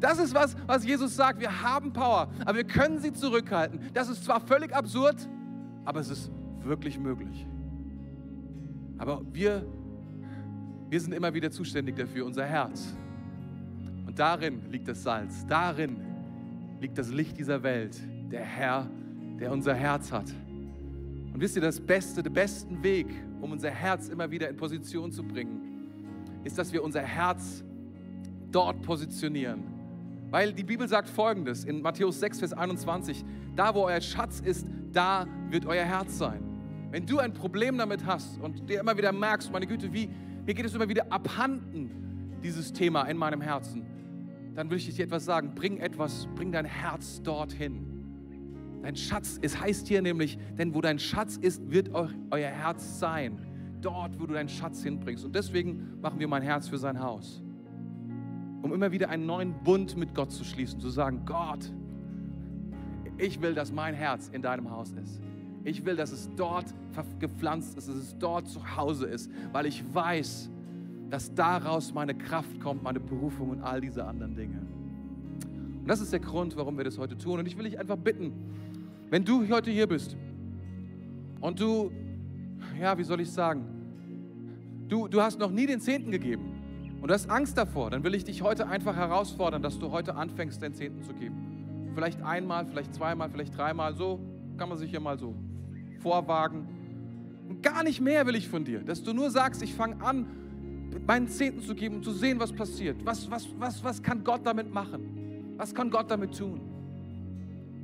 [0.00, 1.40] Das ist was, was Jesus sagt.
[1.40, 3.78] Wir haben Power, aber wir können sie zurückhalten.
[3.94, 5.28] Das ist zwar völlig absurd,
[5.84, 6.30] aber es ist
[6.60, 7.46] wirklich möglich.
[8.98, 9.64] Aber wir,
[10.90, 12.96] wir sind immer wieder zuständig dafür, unser Herz.
[14.04, 15.96] Und darin liegt das Salz, darin
[16.80, 17.96] liegt das Licht dieser Welt,
[18.32, 18.90] der Herr,
[19.38, 20.30] der unser Herz hat.
[21.32, 23.06] Und wisst ihr, das Beste, der besten Weg,
[23.40, 25.71] um unser Herz immer wieder in Position zu bringen,
[26.44, 27.64] ist, dass wir unser Herz
[28.50, 29.64] dort positionieren.
[30.30, 33.24] Weil die Bibel sagt folgendes in Matthäus 6, Vers 21,
[33.54, 36.42] da wo euer Schatz ist, da wird euer Herz sein.
[36.90, 40.08] Wenn du ein Problem damit hast und dir immer wieder merkst, meine Güte, wie,
[40.46, 43.84] mir geht es immer wieder abhanden, dieses Thema in meinem Herzen,
[44.54, 45.54] dann will ich dir etwas sagen.
[45.54, 47.86] Bring etwas, bring dein Herz dorthin.
[48.82, 53.38] Dein Schatz, es heißt hier nämlich, denn wo dein Schatz ist, wird euer Herz sein.
[53.82, 55.24] Dort, wo du deinen Schatz hinbringst.
[55.24, 57.42] Und deswegen machen wir mein Herz für sein Haus.
[58.62, 61.70] Um immer wieder einen neuen Bund mit Gott zu schließen, zu sagen, Gott,
[63.18, 65.20] ich will, dass mein Herz in deinem Haus ist.
[65.64, 66.66] Ich will, dass es dort
[67.18, 70.50] gepflanzt ist, dass es dort zu Hause ist, weil ich weiß,
[71.10, 74.58] dass daraus meine Kraft kommt, meine Berufung und all diese anderen Dinge.
[75.82, 77.40] Und das ist der Grund, warum wir das heute tun.
[77.40, 78.32] Und ich will dich einfach bitten,
[79.10, 80.16] wenn du heute hier bist
[81.40, 81.90] und du,
[82.80, 83.64] ja, wie soll ich sagen,
[84.88, 88.14] du, du hast noch nie den Zehnten gegeben und du hast Angst davor, dann will
[88.14, 91.90] ich dich heute einfach herausfordern, dass du heute anfängst, den Zehnten zu geben.
[91.94, 94.20] Vielleicht einmal, vielleicht zweimal, vielleicht dreimal, so
[94.56, 95.34] kann man sich hier mal so
[96.00, 96.68] vorwagen.
[97.48, 100.26] Und gar nicht mehr will ich von dir, dass du nur sagst, ich fange an,
[101.06, 103.04] meinen Zehnten zu geben und zu sehen, was passiert.
[103.04, 105.54] Was, was, was, was kann Gott damit machen?
[105.56, 106.60] Was kann Gott damit tun?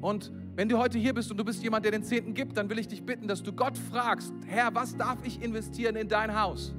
[0.01, 2.69] Und wenn du heute hier bist und du bist jemand, der den Zehnten gibt, dann
[2.69, 6.37] will ich dich bitten, dass du Gott fragst, Herr, was darf ich investieren in dein
[6.37, 6.75] Haus?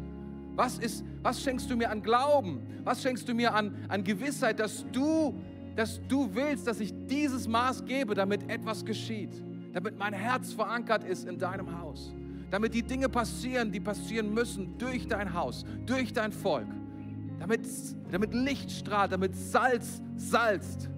[0.56, 2.60] Was, ist, was schenkst du mir an Glauben?
[2.84, 5.34] Was schenkst du mir an, an Gewissheit, dass du,
[5.78, 9.32] dass du willst, dass ich dieses Maß gebe, damit etwas geschieht?
[9.72, 12.14] Damit mein Herz verankert ist in deinem Haus?
[12.52, 16.66] damit die Dinge passieren, die passieren müssen durch dein Haus, durch dein Volk,
[17.40, 17.62] damit,
[18.12, 20.90] damit Licht strahlt, damit Salz salzt.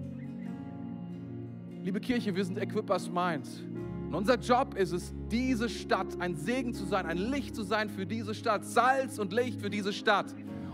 [1.82, 3.60] Liebe Kirche, wir sind Equippers Mainz.
[4.06, 7.90] Und unser Job ist es, diese Stadt ein Segen zu sein, ein Licht zu sein
[7.90, 10.26] für diese Stadt, Salz und Licht für diese Stadt.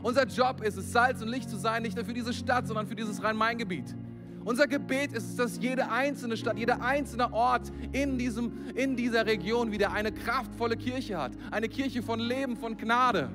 [0.02, 2.86] Unser Job ist es, Salz und Licht zu sein, nicht nur für diese Stadt, sondern
[2.86, 3.96] für dieses Rhein-Main-Gebiet.
[4.44, 9.24] Unser Gebet ist es, dass jede einzelne Stadt, jeder einzelne Ort in, diesem, in dieser
[9.24, 11.32] Region wieder eine kraftvolle Kirche hat.
[11.50, 13.30] Eine Kirche von Leben, von Gnade.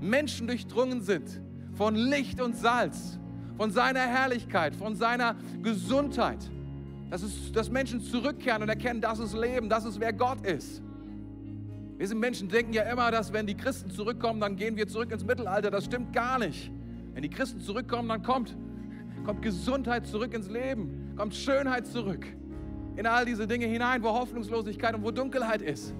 [0.00, 1.42] Menschen durchdrungen sind
[1.74, 3.18] von Licht und Salz,
[3.58, 6.50] von seiner Herrlichkeit, von seiner Gesundheit.
[7.10, 10.82] Dass, es, dass Menschen zurückkehren und erkennen, das ist Leben, das ist wer Gott ist.
[11.98, 15.10] Wir sind Menschen, denken ja immer, dass wenn die Christen zurückkommen, dann gehen wir zurück
[15.12, 15.70] ins Mittelalter.
[15.70, 16.70] Das stimmt gar nicht.
[17.12, 18.56] Wenn die Christen zurückkommen, dann kommt
[19.24, 22.26] kommt Gesundheit zurück ins Leben, kommt Schönheit zurück
[22.96, 25.94] in all diese Dinge hinein, wo Hoffnungslosigkeit und wo Dunkelheit ist.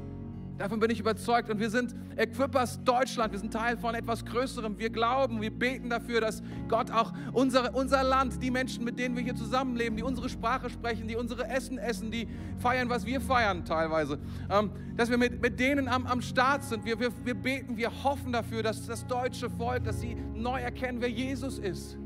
[0.60, 1.48] Davon bin ich überzeugt.
[1.48, 3.32] Und wir sind Equippers Deutschland.
[3.32, 4.78] Wir sind Teil von etwas Größerem.
[4.78, 9.16] Wir glauben, wir beten dafür, dass Gott auch unsere, unser Land, die Menschen, mit denen
[9.16, 13.22] wir hier zusammenleben, die unsere Sprache sprechen, die unsere Essen essen, die feiern, was wir
[13.22, 14.18] feiern teilweise,
[14.50, 16.84] ähm, dass wir mit, mit denen am, am Start sind.
[16.84, 21.00] Wir, wir, wir beten, wir hoffen dafür, dass das deutsche Volk, dass sie neu erkennen,
[21.00, 21.96] wer Jesus ist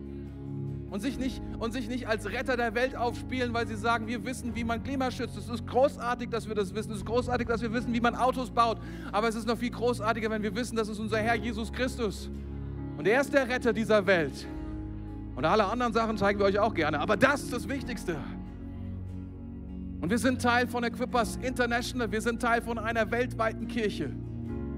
[0.94, 4.24] und sich, nicht, und sich nicht als Retter der Welt aufspielen, weil sie sagen, wir
[4.24, 5.36] wissen, wie man Klima schützt.
[5.36, 6.92] Es ist großartig, dass wir das wissen.
[6.92, 8.78] Es ist großartig, dass wir wissen, wie man Autos baut.
[9.10, 12.30] Aber es ist noch viel großartiger, wenn wir wissen, das ist unser Herr Jesus Christus.
[12.96, 14.46] Und er ist der Retter dieser Welt.
[15.34, 17.00] Und alle anderen Sachen zeigen wir euch auch gerne.
[17.00, 18.14] Aber das ist das Wichtigste.
[20.00, 22.12] Und wir sind Teil von Equippers International.
[22.12, 24.12] Wir sind Teil von einer weltweiten Kirche.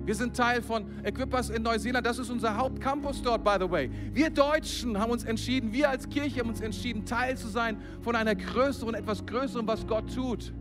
[0.06, 2.06] Wir sind Teil von Equippers in Neuseeland.
[2.06, 3.90] Das ist unser Hauptcampus dort, by the way.
[4.12, 8.14] Wir Deutschen haben uns entschieden, wir als Kirche haben uns entschieden, Teil zu sein von
[8.14, 10.54] einer größeren, etwas größeren, was Gott tut.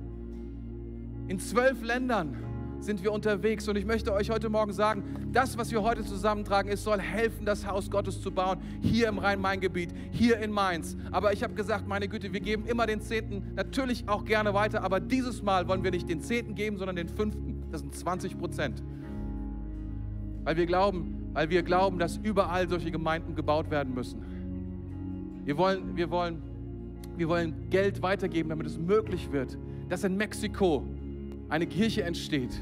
[1.27, 2.35] In zwölf Ländern
[2.79, 6.71] sind wir unterwegs und ich möchte euch heute Morgen sagen, das, was wir heute zusammentragen,
[6.71, 10.97] es soll helfen, das Haus Gottes zu bauen, hier im Rhein-Main-Gebiet, hier in Mainz.
[11.11, 14.81] Aber ich habe gesagt, meine Güte, wir geben immer den Zehnten, natürlich auch gerne weiter,
[14.83, 17.63] aber dieses Mal wollen wir nicht den Zehnten geben, sondern den Fünften.
[17.71, 18.83] Das sind 20 Prozent.
[20.45, 24.21] Weil wir glauben, weil wir glauben, dass überall solche Gemeinden gebaut werden müssen.
[25.43, 26.41] Wir wollen, wir wollen,
[27.17, 29.57] wir wollen Geld weitergeben, damit es möglich wird,
[29.89, 30.83] dass in Mexiko
[31.49, 32.61] eine Kirche entsteht.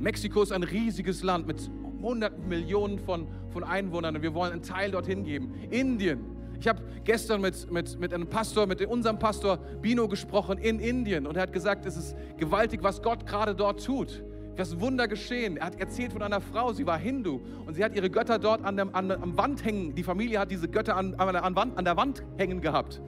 [0.00, 4.62] Mexiko ist ein riesiges Land mit hunderten Millionen von, von Einwohnern und wir wollen einen
[4.62, 5.54] Teil dorthin geben.
[5.70, 6.20] Indien.
[6.58, 11.26] Ich habe gestern mit, mit, mit einem Pastor, mit unserem Pastor Bino gesprochen in Indien
[11.26, 14.22] und er hat gesagt, es ist gewaltig, was Gott gerade dort tut
[14.56, 15.56] das Wunder geschehen.
[15.56, 18.64] Er hat erzählt von einer Frau, sie war Hindu und sie hat ihre Götter dort
[18.64, 19.94] an der, an der Wand hängen.
[19.94, 23.00] Die Familie hat diese Götter an, an, an, Wand, an der Wand hängen gehabt.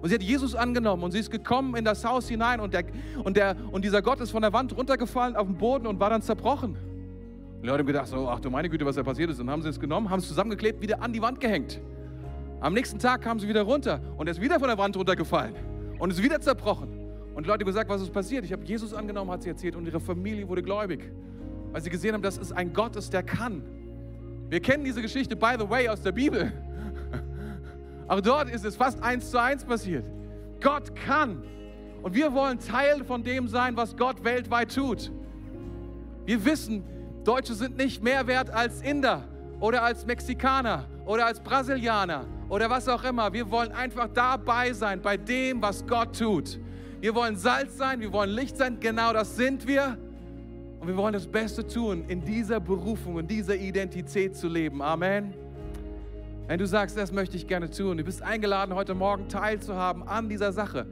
[0.00, 2.84] Und sie hat Jesus angenommen und sie ist gekommen in das Haus hinein und, der,
[3.22, 6.10] und, der, und dieser Gott ist von der Wand runtergefallen auf den Boden und war
[6.10, 6.70] dann zerbrochen.
[6.70, 9.38] Und die Leute haben gedacht, so, ach du meine Güte, was da passiert ist.
[9.38, 11.80] Und haben sie es genommen, haben es zusammengeklebt, wieder an die Wand gehängt.
[12.60, 15.54] Am nächsten Tag kamen sie wieder runter und er ist wieder von der Wand runtergefallen
[15.98, 17.01] und ist wieder zerbrochen.
[17.34, 18.44] Und Leute gesagt, was ist passiert?
[18.44, 21.10] Ich habe Jesus angenommen, hat sie erzählt, und ihre Familie wurde gläubig,
[21.70, 23.62] weil sie gesehen haben, dass es ein Gott ist, der kann.
[24.48, 26.52] Wir kennen diese Geschichte, by the way, aus der Bibel.
[28.06, 30.04] Aber dort ist es fast eins zu eins passiert.
[30.60, 31.42] Gott kann.
[32.02, 35.10] Und wir wollen Teil von dem sein, was Gott weltweit tut.
[36.26, 36.84] Wir wissen,
[37.24, 39.24] Deutsche sind nicht mehr wert als Inder
[39.60, 43.32] oder als Mexikaner oder als Brasilianer oder was auch immer.
[43.32, 46.58] Wir wollen einfach dabei sein bei dem, was Gott tut.
[47.02, 49.98] Wir wollen Salz sein, wir wollen Licht sein, genau das sind wir.
[50.78, 54.80] Und wir wollen das Beste tun, in dieser Berufung, in dieser Identität zu leben.
[54.80, 55.34] Amen.
[56.46, 60.28] Wenn du sagst, das möchte ich gerne tun, du bist eingeladen, heute Morgen teilzuhaben an
[60.28, 60.86] dieser Sache.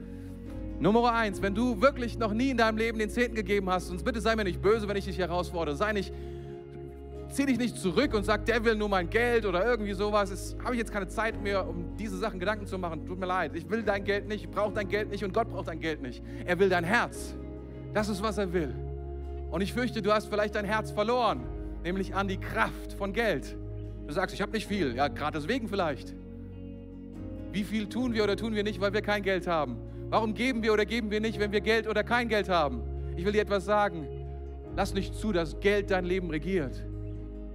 [0.81, 4.05] Nummer eins, wenn du wirklich noch nie in deinem Leben den Zehnten gegeben hast, und
[4.05, 6.13] bitte sei mir nicht böse, wenn ich dich herausfordere, sei nicht,
[7.31, 10.57] zieh dich nicht zurück und sag, der will nur mein Geld oder irgendwie sowas.
[10.63, 13.07] Habe ich jetzt keine Zeit mehr, um diese Sachen Gedanken zu machen.
[13.07, 15.49] Tut mir leid, ich will dein Geld nicht, ich brauche dein Geld nicht und Gott
[15.49, 16.23] braucht dein Geld nicht.
[16.45, 17.35] Er will dein Herz.
[17.95, 18.75] Das ist, was er will.
[19.51, 21.45] Und ich fürchte, du hast vielleicht dein Herz verloren,
[21.83, 23.57] nämlich an die Kraft von Geld.
[24.07, 26.15] Du sagst, ich habe nicht viel, ja, gerade deswegen vielleicht.
[27.53, 29.77] Wie viel tun wir oder tun wir nicht, weil wir kein Geld haben?
[30.09, 32.83] Warum geben wir oder geben wir nicht, wenn wir Geld oder kein Geld haben?
[33.17, 34.07] Ich will dir etwas sagen.
[34.77, 36.85] Lass nicht zu, dass Geld dein Leben regiert,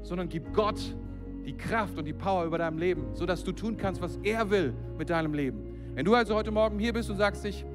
[0.06, 0.80] sondern gib Gott
[1.46, 4.74] die Kraft und die Power über deinem Leben, sodass du tun kannst, was er will
[4.98, 5.94] mit deinem Leben.
[5.96, 7.66] Wenn du also heute Morgen hier bist und sagst dich,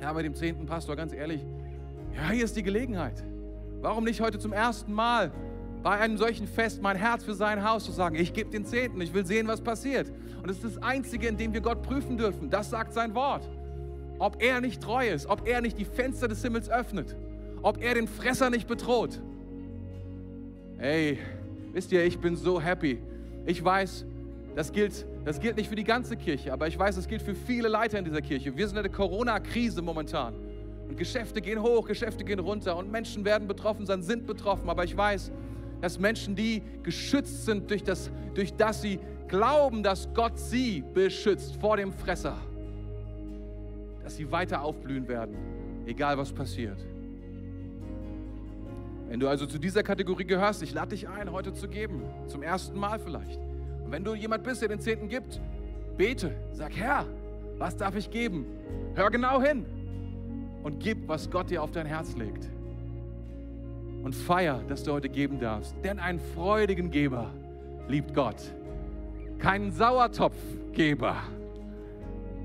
[0.00, 1.44] ja, bei dem zehnten Pastor, ganz ehrlich,
[2.14, 3.22] ja, hier ist die Gelegenheit.
[3.80, 5.30] Warum nicht heute zum ersten Mal
[5.82, 9.00] bei einem solchen Fest mein Herz für sein Haus zu sagen, ich gebe den Zehnten,
[9.00, 10.10] ich will sehen, was passiert.
[10.42, 12.50] Und es ist das Einzige, in dem wir Gott prüfen dürfen.
[12.50, 13.48] Das sagt sein Wort.
[14.18, 17.16] Ob er nicht treu ist, ob er nicht die Fenster des Himmels öffnet,
[17.62, 19.20] ob er den Fresser nicht bedroht.
[20.76, 21.18] Hey,
[21.72, 23.00] wisst ihr, ich bin so happy.
[23.46, 24.04] Ich weiß,
[24.54, 27.34] das gilt, das gilt nicht für die ganze Kirche, aber ich weiß, es gilt für
[27.34, 28.56] viele Leiter in dieser Kirche.
[28.56, 30.34] Wir sind in der Corona-Krise momentan.
[30.88, 34.68] Und Geschäfte gehen hoch, Geschäfte gehen runter und Menschen werden betroffen sein, sind betroffen.
[34.68, 35.30] Aber ich weiß,
[35.80, 38.98] dass Menschen, die geschützt sind durch das, durch das sie
[39.28, 42.36] glauben, dass Gott sie beschützt vor dem Fresser,
[44.02, 45.36] dass sie weiter aufblühen werden,
[45.86, 46.84] egal was passiert.
[49.10, 52.44] Wenn du also zu dieser Kategorie gehörst, ich lade dich ein, heute zu geben, zum
[52.44, 53.40] ersten Mal vielleicht.
[53.84, 55.40] Und wenn du jemand bist, der den Zehnten gibt,
[55.96, 57.04] bete, sag Herr,
[57.58, 58.46] was darf ich geben?
[58.94, 59.66] Hör genau hin
[60.62, 62.48] und gib, was Gott dir auf dein Herz legt
[64.04, 65.74] und feier, dass du heute geben darfst.
[65.82, 67.32] Denn einen freudigen Geber
[67.88, 68.54] liebt Gott.
[69.40, 71.16] Keinen Sauertopfgeber,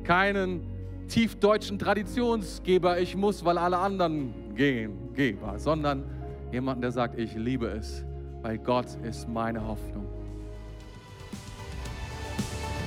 [0.03, 0.61] keinen
[1.09, 6.05] tiefdeutschen Traditionsgeber, ich muss, weil alle anderen gehen, Geber, sondern
[6.51, 8.03] jemanden, der sagt, ich liebe es,
[8.41, 10.05] weil Gott ist meine Hoffnung.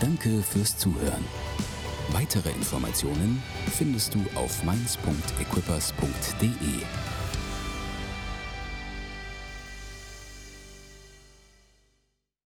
[0.01, 1.25] Danke fürs Zuhören.
[2.13, 7.08] Weitere Informationen findest du auf mainz.equippers.de.